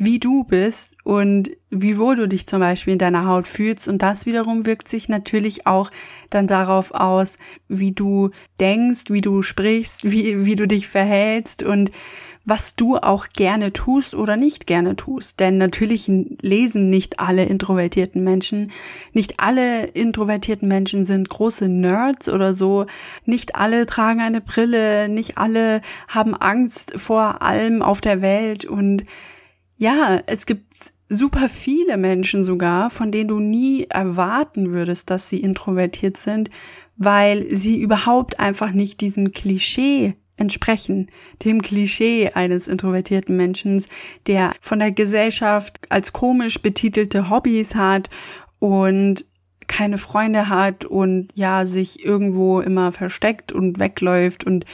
wie 0.00 0.18
du 0.18 0.44
bist 0.44 0.96
und 1.04 1.50
wie 1.68 1.98
wohl 1.98 2.16
du 2.16 2.26
dich 2.26 2.46
zum 2.46 2.60
Beispiel 2.60 2.94
in 2.94 2.98
deiner 2.98 3.26
Haut 3.26 3.46
fühlst. 3.46 3.86
Und 3.86 4.00
das 4.00 4.24
wiederum 4.24 4.64
wirkt 4.64 4.88
sich 4.88 5.10
natürlich 5.10 5.66
auch 5.66 5.90
dann 6.30 6.46
darauf 6.46 6.92
aus, 6.92 7.36
wie 7.68 7.92
du 7.92 8.30
denkst, 8.58 9.04
wie 9.10 9.20
du 9.20 9.42
sprichst, 9.42 10.10
wie, 10.10 10.46
wie 10.46 10.56
du 10.56 10.66
dich 10.66 10.88
verhältst 10.88 11.62
und 11.62 11.90
was 12.46 12.74
du 12.74 12.96
auch 12.96 13.28
gerne 13.28 13.74
tust 13.74 14.14
oder 14.14 14.38
nicht 14.38 14.66
gerne 14.66 14.96
tust. 14.96 15.38
Denn 15.38 15.58
natürlich 15.58 16.10
lesen 16.40 16.88
nicht 16.88 17.20
alle 17.20 17.44
introvertierten 17.44 18.24
Menschen. 18.24 18.72
Nicht 19.12 19.38
alle 19.38 19.84
introvertierten 19.84 20.66
Menschen 20.66 21.04
sind 21.04 21.28
große 21.28 21.68
Nerds 21.68 22.30
oder 22.30 22.54
so. 22.54 22.86
Nicht 23.26 23.54
alle 23.54 23.84
tragen 23.84 24.20
eine 24.20 24.40
Brille. 24.40 25.10
Nicht 25.10 25.36
alle 25.36 25.82
haben 26.08 26.34
Angst 26.34 26.94
vor 26.96 27.42
allem 27.42 27.82
auf 27.82 28.00
der 28.00 28.22
Welt 28.22 28.64
und 28.64 29.04
ja, 29.80 30.20
es 30.26 30.44
gibt 30.44 30.92
super 31.08 31.48
viele 31.48 31.96
Menschen 31.96 32.44
sogar, 32.44 32.90
von 32.90 33.10
denen 33.10 33.28
du 33.28 33.40
nie 33.40 33.86
erwarten 33.88 34.70
würdest, 34.70 35.08
dass 35.08 35.30
sie 35.30 35.38
introvertiert 35.38 36.18
sind, 36.18 36.50
weil 36.96 37.46
sie 37.50 37.80
überhaupt 37.80 38.38
einfach 38.38 38.72
nicht 38.72 39.00
diesem 39.00 39.32
Klischee 39.32 40.14
entsprechen, 40.36 41.10
dem 41.44 41.62
Klischee 41.62 42.30
eines 42.34 42.68
introvertierten 42.68 43.36
Menschen, 43.36 43.82
der 44.26 44.52
von 44.60 44.80
der 44.80 44.92
Gesellschaft 44.92 45.80
als 45.88 46.12
komisch 46.12 46.60
betitelte 46.60 47.30
Hobbys 47.30 47.74
hat 47.74 48.10
und 48.58 49.24
keine 49.66 49.96
Freunde 49.96 50.50
hat 50.50 50.84
und 50.84 51.28
ja, 51.34 51.64
sich 51.64 52.04
irgendwo 52.04 52.60
immer 52.60 52.92
versteckt 52.92 53.50
und 53.50 53.78
wegläuft 53.78 54.44
und 54.44 54.66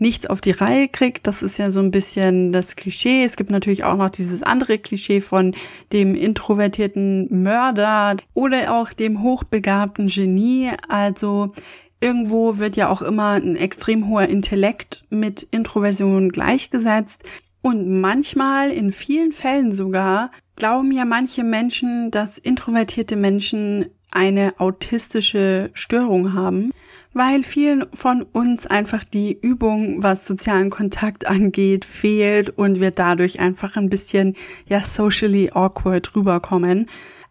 nichts 0.00 0.26
auf 0.26 0.40
die 0.40 0.52
Reihe 0.52 0.88
kriegt. 0.88 1.26
Das 1.26 1.42
ist 1.42 1.58
ja 1.58 1.70
so 1.70 1.80
ein 1.80 1.90
bisschen 1.90 2.52
das 2.52 2.76
Klischee. 2.76 3.24
Es 3.24 3.36
gibt 3.36 3.50
natürlich 3.50 3.84
auch 3.84 3.96
noch 3.96 4.10
dieses 4.10 4.42
andere 4.42 4.78
Klischee 4.78 5.20
von 5.20 5.54
dem 5.92 6.14
introvertierten 6.14 7.42
Mörder 7.42 8.16
oder 8.34 8.74
auch 8.74 8.92
dem 8.92 9.22
hochbegabten 9.22 10.08
Genie. 10.08 10.70
Also 10.88 11.52
irgendwo 12.00 12.58
wird 12.58 12.76
ja 12.76 12.88
auch 12.88 13.02
immer 13.02 13.32
ein 13.32 13.56
extrem 13.56 14.08
hoher 14.08 14.28
Intellekt 14.28 15.04
mit 15.10 15.42
Introversion 15.50 16.30
gleichgesetzt. 16.30 17.24
Und 17.60 18.00
manchmal, 18.00 18.70
in 18.70 18.92
vielen 18.92 19.32
Fällen 19.32 19.72
sogar, 19.72 20.30
glauben 20.56 20.92
ja 20.92 21.04
manche 21.04 21.42
Menschen, 21.42 22.10
dass 22.10 22.38
introvertierte 22.38 23.16
Menschen 23.16 23.86
eine 24.10 24.54
autistische 24.58 25.70
Störung 25.74 26.32
haben 26.32 26.72
weil 27.12 27.42
vielen 27.42 27.86
von 27.92 28.22
uns 28.22 28.66
einfach 28.66 29.04
die 29.04 29.38
Übung, 29.40 30.02
was 30.02 30.26
sozialen 30.26 30.70
Kontakt 30.70 31.26
angeht, 31.26 31.84
fehlt 31.84 32.50
und 32.50 32.80
wir 32.80 32.90
dadurch 32.90 33.40
einfach 33.40 33.76
ein 33.76 33.88
bisschen, 33.88 34.34
ja, 34.66 34.84
socially 34.84 35.50
awkward 35.52 36.14
rüberkommen. 36.14 36.86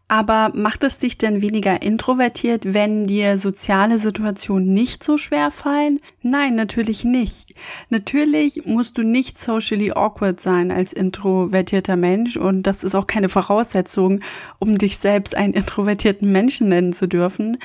Aber 0.10 0.54
macht 0.56 0.86
es 0.86 1.00
dich 1.00 1.18
denn 1.18 1.42
weniger 1.42 1.82
introvertiert, 1.82 2.74
wenn 2.74 3.08
dir 3.08 3.38
soziale 3.38 4.00
Situationen 4.00 4.74
nicht 4.74 5.04
so 5.04 5.18
schwer 5.18 5.52
fallen? 5.52 6.00
Nein, 6.22 6.56
natürlich 6.56 7.04
nicht. 7.04 7.54
Natürlich 7.90 8.66
musst 8.66 8.98
du 8.98 9.04
nicht 9.04 9.38
socially 9.38 9.92
awkward 9.92 10.40
sein 10.40 10.72
als 10.72 10.94
introvertierter 10.94 11.98
Mensch 11.98 12.38
und 12.38 12.64
das 12.64 12.86
ist 12.86 12.96
auch 12.96 13.06
keine 13.06 13.28
Voraussetzung, 13.28 14.22
um 14.60 14.78
dich 14.78 14.98
selbst 14.98 15.36
einen 15.36 15.54
introvertierten 15.54 16.32
Menschen 16.32 16.70
nennen 16.70 16.94
zu 16.94 17.08
dürfen. 17.08 17.58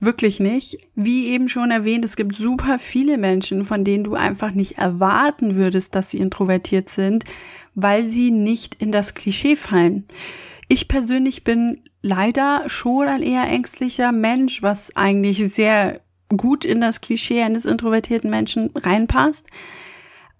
Wirklich 0.00 0.40
nicht. 0.40 0.78
Wie 0.94 1.26
eben 1.28 1.50
schon 1.50 1.70
erwähnt, 1.70 2.06
es 2.06 2.16
gibt 2.16 2.34
super 2.34 2.78
viele 2.78 3.18
Menschen, 3.18 3.66
von 3.66 3.84
denen 3.84 4.02
du 4.02 4.14
einfach 4.14 4.52
nicht 4.52 4.78
erwarten 4.78 5.56
würdest, 5.56 5.94
dass 5.94 6.10
sie 6.10 6.18
introvertiert 6.18 6.88
sind, 6.88 7.24
weil 7.74 8.06
sie 8.06 8.30
nicht 8.30 8.76
in 8.76 8.92
das 8.92 9.14
Klischee 9.14 9.56
fallen. 9.56 10.06
Ich 10.68 10.88
persönlich 10.88 11.44
bin 11.44 11.82
leider 12.00 12.64
schon 12.66 13.08
ein 13.08 13.22
eher 13.22 13.44
ängstlicher 13.44 14.10
Mensch, 14.10 14.62
was 14.62 14.96
eigentlich 14.96 15.52
sehr 15.52 16.00
gut 16.34 16.64
in 16.64 16.80
das 16.80 17.02
Klischee 17.02 17.42
eines 17.42 17.66
introvertierten 17.66 18.30
Menschen 18.30 18.70
reinpasst. 18.74 19.46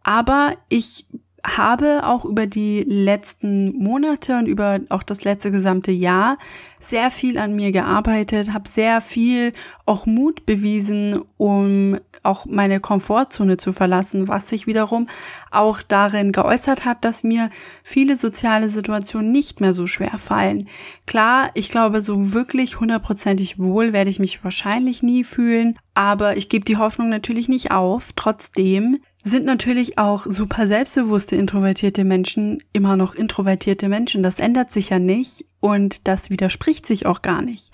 Aber 0.03 0.57
ich 0.70 1.05
habe 1.44 2.03
auch 2.05 2.24
über 2.24 2.46
die 2.46 2.85
letzten 2.87 3.76
Monate 3.76 4.37
und 4.37 4.46
über 4.46 4.81
auch 4.88 5.03
das 5.03 5.24
letzte 5.24 5.50
gesamte 5.50 5.92
Jahr 5.92 6.38
sehr 6.79 7.11
viel 7.11 7.38
an 7.38 7.55
mir 7.55 7.72
gearbeitet, 7.72 8.53
habe 8.53 8.68
sehr 8.68 9.00
viel 9.00 9.53
auch 9.87 10.07
Mut 10.07 10.46
bewiesen, 10.46 11.18
um 11.37 11.98
auch 12.22 12.46
meine 12.46 12.81
Komfortzone 12.81 13.57
zu 13.57 13.72
verlassen, 13.72 14.29
was 14.29 14.48
sich 14.48 14.66
wiederum 14.66 15.09
auch 15.50 15.83
darin 15.83 16.33
geäußert 16.33 16.85
hat, 16.85 17.05
dass 17.05 17.24
mir 17.24 17.50
viele 17.83 18.16
soziale 18.16 18.68
Situationen 18.68 19.33
nicht 19.33 19.61
mehr 19.61 19.72
so 19.72 19.87
schwer 19.87 20.18
fallen. 20.18 20.68
Klar, 21.07 21.50
ich 21.55 21.70
glaube, 21.70 22.03
so 22.03 22.33
wirklich 22.33 22.81
hundertprozentig 22.81 23.59
wohl 23.59 23.92
werde 23.92 24.11
ich 24.11 24.18
mich 24.18 24.44
wahrscheinlich 24.44 25.03
nie 25.03 25.24
fühlen, 25.24 25.79
aber 25.94 26.37
ich 26.37 26.48
gebe 26.48 26.64
die 26.64 26.76
Hoffnung 26.76 27.09
natürlich 27.09 27.48
nicht 27.48 27.70
auf. 27.70 28.11
Trotzdem 28.14 28.98
sind 29.22 29.44
natürlich 29.44 29.98
auch 29.98 30.24
super 30.26 30.66
selbstbewusste 30.66 31.37
introvertierte 31.37 32.04
Menschen 32.04 32.62
immer 32.72 32.96
noch 32.96 33.14
introvertierte 33.14 33.88
Menschen. 33.88 34.22
Das 34.22 34.40
ändert 34.40 34.70
sich 34.70 34.90
ja 34.90 34.98
nicht 34.98 35.44
und 35.61 36.09
das 36.09 36.30
widerspricht 36.30 36.87
sich 36.87 37.04
auch 37.04 37.20
gar 37.20 37.42
nicht. 37.42 37.72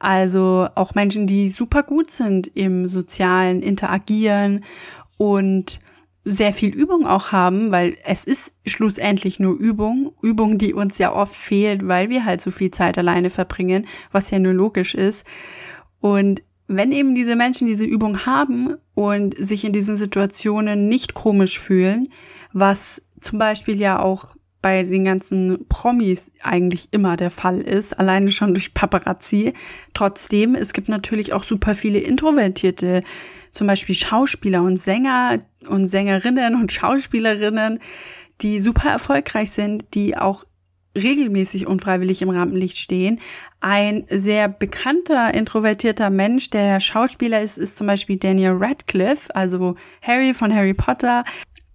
Also 0.00 0.68
auch 0.74 0.94
Menschen, 0.94 1.26
die 1.28 1.48
super 1.50 1.84
gut 1.84 2.10
sind 2.10 2.48
im 2.48 2.88
sozialen 2.88 3.62
Interagieren 3.62 4.64
und 5.18 5.78
sehr 6.24 6.52
viel 6.52 6.74
Übung 6.74 7.06
auch 7.06 7.32
haben, 7.32 7.70
weil 7.70 7.96
es 8.04 8.24
ist 8.24 8.52
schlussendlich 8.66 9.38
nur 9.38 9.56
Übung, 9.56 10.12
Übung, 10.20 10.58
die 10.58 10.74
uns 10.74 10.98
ja 10.98 11.14
oft 11.14 11.34
fehlt, 11.34 11.86
weil 11.86 12.08
wir 12.10 12.24
halt 12.24 12.40
so 12.40 12.50
viel 12.50 12.70
Zeit 12.70 12.98
alleine 12.98 13.30
verbringen, 13.30 13.86
was 14.10 14.30
ja 14.30 14.38
nur 14.38 14.52
logisch 14.52 14.94
ist. 14.94 15.24
Und 16.00 16.42
wenn 16.68 16.92
eben 16.92 17.14
diese 17.14 17.34
Menschen 17.34 17.66
diese 17.66 17.84
Übung 17.84 18.26
haben 18.26 18.76
und 18.94 19.34
sich 19.38 19.64
in 19.64 19.72
diesen 19.72 19.96
Situationen 19.96 20.88
nicht 20.88 21.14
komisch 21.14 21.58
fühlen, 21.58 22.08
was 22.52 23.02
zum 23.20 23.38
Beispiel 23.38 23.80
ja 23.80 24.00
auch 24.00 24.36
bei 24.60 24.82
den 24.82 25.04
ganzen 25.04 25.66
Promis 25.68 26.30
eigentlich 26.42 26.88
immer 26.90 27.16
der 27.16 27.30
Fall 27.30 27.60
ist, 27.60 27.98
alleine 27.98 28.30
schon 28.30 28.54
durch 28.54 28.74
Paparazzi. 28.74 29.54
Trotzdem, 29.94 30.54
es 30.54 30.72
gibt 30.72 30.88
natürlich 30.88 31.32
auch 31.32 31.44
super 31.44 31.74
viele 31.74 31.98
introvertierte, 31.98 33.02
zum 33.52 33.66
Beispiel 33.66 33.94
Schauspieler 33.94 34.62
und 34.62 34.76
Sänger 34.76 35.38
und 35.68 35.88
Sängerinnen 35.88 36.54
und 36.54 36.72
Schauspielerinnen, 36.72 37.78
die 38.40 38.60
super 38.60 38.90
erfolgreich 38.90 39.52
sind, 39.52 39.86
die 39.94 40.16
auch 40.16 40.44
regelmäßig 41.02 41.66
unfreiwillig 41.66 42.22
im 42.22 42.30
Rampenlicht 42.30 42.78
stehen. 42.78 43.20
Ein 43.60 44.04
sehr 44.10 44.48
bekannter, 44.48 45.34
introvertierter 45.34 46.10
Mensch, 46.10 46.50
der 46.50 46.80
Schauspieler 46.80 47.42
ist, 47.42 47.58
ist 47.58 47.76
zum 47.76 47.86
Beispiel 47.86 48.16
Daniel 48.16 48.56
Radcliffe, 48.58 49.34
also 49.34 49.76
Harry 50.02 50.34
von 50.34 50.54
Harry 50.54 50.74
Potter 50.74 51.24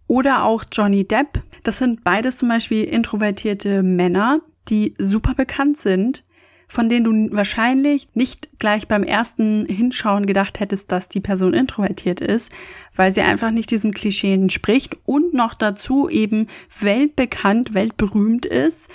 oder 0.07 0.43
auch 0.43 0.63
Johnny 0.71 1.05
Depp. 1.07 1.41
Das 1.63 1.77
sind 1.77 2.03
beides 2.03 2.37
zum 2.37 2.49
Beispiel 2.49 2.83
introvertierte 2.83 3.83
Männer, 3.83 4.41
die 4.69 4.93
super 4.99 5.33
bekannt 5.35 5.77
sind, 5.77 6.23
von 6.67 6.89
denen 6.89 7.29
du 7.29 7.35
wahrscheinlich 7.35 8.07
nicht 8.15 8.49
gleich 8.59 8.87
beim 8.87 9.03
ersten 9.03 9.65
Hinschauen 9.67 10.25
gedacht 10.25 10.59
hättest, 10.59 10.91
dass 10.91 11.09
die 11.09 11.19
Person 11.19 11.53
introvertiert 11.53 12.19
ist, 12.19 12.51
weil 12.95 13.11
sie 13.11 13.21
einfach 13.21 13.51
nicht 13.51 13.71
diesem 13.71 13.91
Klischee 13.91 14.33
entspricht 14.33 14.97
und 15.05 15.33
noch 15.33 15.53
dazu 15.53 16.09
eben 16.09 16.47
weltbekannt, 16.79 17.73
weltberühmt 17.73 18.45
ist 18.45 18.89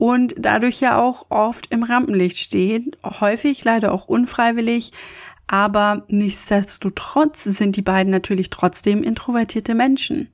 und 0.00 0.34
dadurch 0.38 0.80
ja 0.80 0.98
auch 0.98 1.26
oft 1.28 1.66
im 1.66 1.82
Rampenlicht 1.82 2.38
steht, 2.38 2.96
häufig 3.04 3.62
leider 3.64 3.92
auch 3.92 4.08
unfreiwillig, 4.08 4.92
aber 5.46 6.04
nichtsdestotrotz 6.08 7.44
sind 7.44 7.76
die 7.76 7.82
beiden 7.82 8.10
natürlich 8.10 8.48
trotzdem 8.48 9.02
introvertierte 9.02 9.74
Menschen. 9.74 10.30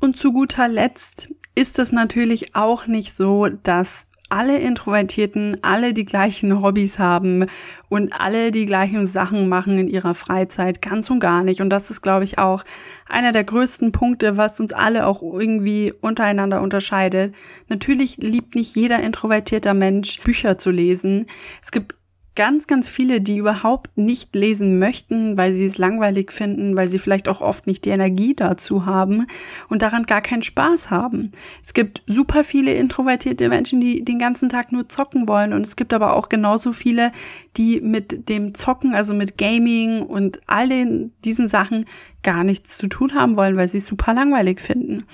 Und 0.00 0.16
zu 0.16 0.32
guter 0.32 0.66
Letzt 0.66 1.28
ist 1.54 1.78
es 1.78 1.92
natürlich 1.92 2.56
auch 2.56 2.86
nicht 2.86 3.14
so, 3.14 3.48
dass 3.48 4.06
alle 4.32 4.58
Introvertierten 4.58 5.58
alle 5.62 5.92
die 5.92 6.06
gleichen 6.06 6.62
Hobbys 6.62 6.98
haben 6.98 7.46
und 7.90 8.18
alle 8.18 8.50
die 8.50 8.64
gleichen 8.64 9.06
Sachen 9.06 9.46
machen 9.48 9.76
in 9.76 9.88
ihrer 9.88 10.14
Freizeit, 10.14 10.80
ganz 10.80 11.10
und 11.10 11.20
gar 11.20 11.44
nicht. 11.44 11.60
Und 11.60 11.68
das 11.68 11.90
ist, 11.90 12.00
glaube 12.00 12.24
ich, 12.24 12.38
auch 12.38 12.64
einer 13.06 13.32
der 13.32 13.44
größten 13.44 13.92
Punkte, 13.92 14.38
was 14.38 14.58
uns 14.58 14.72
alle 14.72 15.06
auch 15.06 15.22
irgendwie 15.22 15.92
untereinander 16.00 16.62
unterscheidet. 16.62 17.34
Natürlich 17.68 18.16
liebt 18.16 18.54
nicht 18.54 18.74
jeder 18.74 19.00
introvertierter 19.00 19.74
Mensch 19.74 20.20
Bücher 20.22 20.56
zu 20.56 20.70
lesen. 20.70 21.26
Es 21.60 21.70
gibt 21.70 21.94
ganz, 22.34 22.66
ganz 22.66 22.88
viele, 22.88 23.20
die 23.20 23.36
überhaupt 23.36 23.96
nicht 23.96 24.34
lesen 24.34 24.78
möchten, 24.78 25.36
weil 25.36 25.52
sie 25.52 25.66
es 25.66 25.76
langweilig 25.76 26.32
finden, 26.32 26.76
weil 26.76 26.88
sie 26.88 26.98
vielleicht 26.98 27.28
auch 27.28 27.40
oft 27.40 27.66
nicht 27.66 27.84
die 27.84 27.90
Energie 27.90 28.34
dazu 28.34 28.86
haben 28.86 29.26
und 29.68 29.82
daran 29.82 30.04
gar 30.04 30.22
keinen 30.22 30.42
Spaß 30.42 30.90
haben. 30.90 31.30
Es 31.62 31.74
gibt 31.74 32.02
super 32.06 32.42
viele 32.42 32.74
introvertierte 32.74 33.48
Menschen, 33.48 33.80
die 33.80 34.04
den 34.04 34.18
ganzen 34.18 34.48
Tag 34.48 34.72
nur 34.72 34.88
zocken 34.88 35.28
wollen 35.28 35.52
und 35.52 35.66
es 35.66 35.76
gibt 35.76 35.92
aber 35.92 36.14
auch 36.14 36.30
genauso 36.30 36.72
viele, 36.72 37.12
die 37.56 37.80
mit 37.80 38.28
dem 38.30 38.54
Zocken, 38.54 38.94
also 38.94 39.12
mit 39.12 39.36
Gaming 39.36 40.02
und 40.02 40.40
all 40.46 40.68
den, 40.68 41.12
diesen 41.24 41.48
Sachen 41.48 41.84
gar 42.22 42.44
nichts 42.44 42.78
zu 42.78 42.88
tun 42.88 43.14
haben 43.14 43.36
wollen, 43.36 43.56
weil 43.56 43.68
sie 43.68 43.78
es 43.78 43.86
super 43.86 44.14
langweilig 44.14 44.60
finden. 44.60 45.04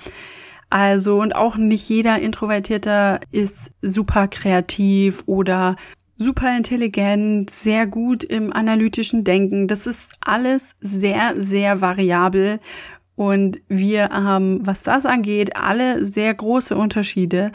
Also, 0.69 1.19
und 1.19 1.35
auch 1.35 1.57
nicht 1.57 1.89
jeder 1.89 2.19
Introvertierter 2.19 3.21
ist 3.31 3.71
super 3.81 4.27
kreativ 4.27 5.23
oder 5.25 5.75
super 6.19 6.55
intelligent, 6.55 7.49
sehr 7.49 7.87
gut 7.87 8.23
im 8.23 8.53
analytischen 8.53 9.23
Denken. 9.23 9.67
Das 9.67 9.87
ist 9.87 10.15
alles 10.21 10.75
sehr, 10.81 11.33
sehr 11.41 11.81
variabel. 11.81 12.59
Und 13.15 13.59
wir 13.67 14.09
haben, 14.09 14.65
was 14.65 14.83
das 14.83 15.05
angeht, 15.05 15.55
alle 15.55 16.05
sehr 16.05 16.33
große 16.33 16.75
Unterschiede. 16.75 17.51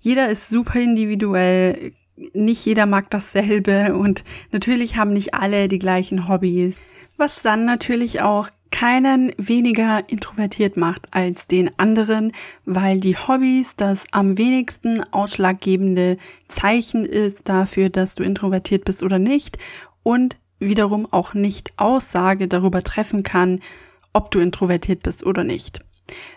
Jeder 0.00 0.28
ist 0.28 0.48
super 0.48 0.80
individuell. 0.80 1.92
Nicht 2.32 2.64
jeder 2.64 2.86
mag 2.86 3.10
dasselbe 3.10 3.94
und 3.94 4.24
natürlich 4.52 4.96
haben 4.96 5.12
nicht 5.12 5.34
alle 5.34 5.68
die 5.68 5.78
gleichen 5.78 6.28
Hobbys. 6.28 6.80
Was 7.16 7.42
dann 7.42 7.64
natürlich 7.64 8.20
auch 8.20 8.48
keinen 8.70 9.32
weniger 9.38 10.02
introvertiert 10.08 10.76
macht 10.76 11.08
als 11.12 11.46
den 11.46 11.70
anderen, 11.78 12.32
weil 12.64 13.00
die 13.00 13.16
Hobbys 13.16 13.76
das 13.76 14.04
am 14.12 14.36
wenigsten 14.36 15.02
ausschlaggebende 15.12 16.18
Zeichen 16.48 17.04
ist 17.04 17.48
dafür, 17.48 17.88
dass 17.88 18.14
du 18.16 18.22
introvertiert 18.22 18.84
bist 18.84 19.02
oder 19.02 19.18
nicht 19.18 19.58
und 20.02 20.36
wiederum 20.58 21.06
auch 21.10 21.32
nicht 21.32 21.72
Aussage 21.76 22.48
darüber 22.48 22.82
treffen 22.82 23.22
kann, 23.22 23.60
ob 24.12 24.30
du 24.30 24.40
introvertiert 24.40 25.02
bist 25.02 25.24
oder 25.24 25.44
nicht. 25.44 25.85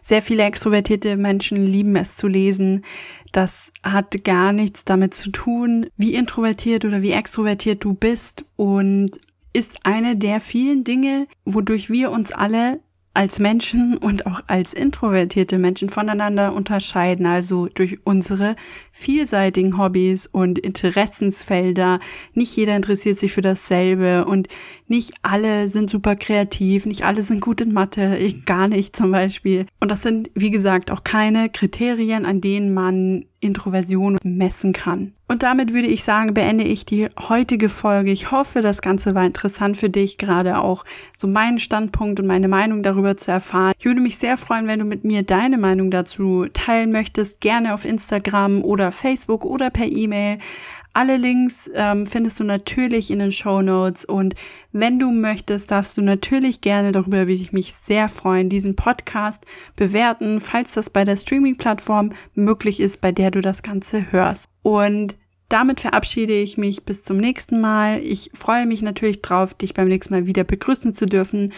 Sehr 0.01 0.21
viele 0.21 0.43
extrovertierte 0.43 1.17
Menschen 1.17 1.65
lieben 1.65 1.95
es 1.95 2.15
zu 2.15 2.27
lesen. 2.27 2.83
Das 3.31 3.71
hat 3.83 4.23
gar 4.23 4.53
nichts 4.53 4.85
damit 4.85 5.13
zu 5.13 5.29
tun, 5.31 5.87
wie 5.97 6.15
introvertiert 6.15 6.85
oder 6.85 7.01
wie 7.01 7.11
extrovertiert 7.11 7.83
du 7.83 7.93
bist 7.93 8.45
und 8.55 9.11
ist 9.53 9.85
eine 9.85 10.15
der 10.15 10.39
vielen 10.39 10.83
Dinge, 10.83 11.27
wodurch 11.45 11.89
wir 11.89 12.11
uns 12.11 12.31
alle 12.31 12.79
als 13.13 13.39
Menschen 13.39 13.97
und 13.97 14.27
auch 14.27 14.41
als 14.47 14.73
introvertierte 14.73 15.57
Menschen 15.57 15.89
voneinander 15.89 16.53
unterscheiden, 16.53 17.25
also 17.25 17.67
durch 17.67 17.99
unsere 18.05 18.55
vielseitigen 18.91 19.77
Hobbys 19.77 20.27
und 20.27 20.59
Interessensfelder. 20.59 21.99
Nicht 22.33 22.55
jeder 22.55 22.75
interessiert 22.75 23.17
sich 23.17 23.33
für 23.33 23.41
dasselbe 23.41 24.25
und 24.25 24.47
nicht 24.87 25.13
alle 25.23 25.67
sind 25.67 25.89
super 25.89 26.15
kreativ, 26.15 26.85
nicht 26.85 27.03
alle 27.03 27.23
sind 27.23 27.41
gut 27.41 27.61
in 27.61 27.73
Mathe, 27.73 28.17
ich 28.17 28.45
gar 28.45 28.67
nicht 28.67 28.95
zum 28.95 29.11
Beispiel. 29.11 29.65
Und 29.79 29.89
das 29.89 30.03
sind, 30.03 30.29
wie 30.35 30.51
gesagt, 30.51 30.91
auch 30.91 31.03
keine 31.03 31.49
Kriterien, 31.49 32.25
an 32.25 32.41
denen 32.41 32.73
man 32.73 33.25
Introversion 33.41 34.17
messen 34.23 34.73
kann. 34.73 35.13
Und 35.27 35.43
damit 35.43 35.73
würde 35.73 35.87
ich 35.87 36.03
sagen, 36.03 36.33
beende 36.33 36.63
ich 36.63 36.85
die 36.85 37.07
heutige 37.17 37.69
Folge. 37.69 38.11
Ich 38.11 38.31
hoffe, 38.31 38.61
das 38.61 38.81
Ganze 38.81 39.13
war 39.13 39.25
interessant 39.25 39.77
für 39.77 39.89
dich, 39.89 40.17
gerade 40.17 40.57
auch 40.59 40.85
so 41.17 41.27
meinen 41.27 41.59
Standpunkt 41.59 42.19
und 42.19 42.25
meine 42.25 42.47
Meinung 42.47 42.81
darüber 42.81 43.15
zu 43.15 43.31
erfahren. 43.31 43.73
Ich 43.77 43.85
würde 43.85 44.01
mich 44.01 44.17
sehr 44.17 44.37
freuen, 44.37 44.67
wenn 44.67 44.79
du 44.79 44.85
mit 44.85 45.03
mir 45.03 45.23
deine 45.23 45.57
Meinung 45.57 45.91
dazu 45.91 46.47
teilen 46.51 46.91
möchtest, 46.91 47.41
gerne 47.41 47.73
auf 47.73 47.85
Instagram 47.85 48.63
oder 48.63 48.91
Facebook 48.91 49.45
oder 49.45 49.69
per 49.69 49.85
E-Mail. 49.85 50.39
Alle 50.93 51.17
Links 51.17 51.69
ähm, 51.73 52.05
findest 52.05 52.39
du 52.39 52.43
natürlich 52.43 53.11
in 53.11 53.19
den 53.19 53.31
Show 53.31 53.61
Notes 53.61 54.05
und 54.05 54.35
wenn 54.71 54.99
du 54.99 55.11
möchtest, 55.11 55.71
darfst 55.71 55.97
du 55.97 56.01
natürlich 56.01 56.61
gerne, 56.61 56.91
darüber 56.91 57.19
würde 57.19 57.33
ich 57.33 57.51
mich 57.51 57.73
sehr 57.73 58.09
freuen, 58.09 58.49
diesen 58.49 58.75
Podcast 58.75 59.45
bewerten, 59.75 60.41
falls 60.41 60.71
das 60.71 60.89
bei 60.89 61.05
der 61.05 61.15
Streaming-Plattform 61.15 62.13
möglich 62.33 62.79
ist, 62.79 63.01
bei 63.01 63.11
der 63.11 63.31
du 63.31 63.41
das 63.41 63.61
Ganze 63.61 64.11
hörst. 64.11 64.45
Und 64.63 65.15
damit 65.47 65.81
verabschiede 65.81 66.33
ich 66.33 66.57
mich 66.57 66.85
bis 66.85 67.03
zum 67.03 67.17
nächsten 67.17 67.59
Mal. 67.59 67.99
Ich 68.03 68.31
freue 68.33 68.65
mich 68.65 68.81
natürlich 68.81 69.21
drauf, 69.21 69.53
dich 69.55 69.73
beim 69.73 69.87
nächsten 69.87 70.13
Mal 70.13 70.27
wieder 70.27 70.43
begrüßen 70.43 70.93
zu 70.93 71.05
dürfen. 71.05 71.53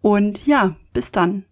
Und 0.00 0.46
ja, 0.46 0.76
bis 0.92 1.12
dann. 1.12 1.44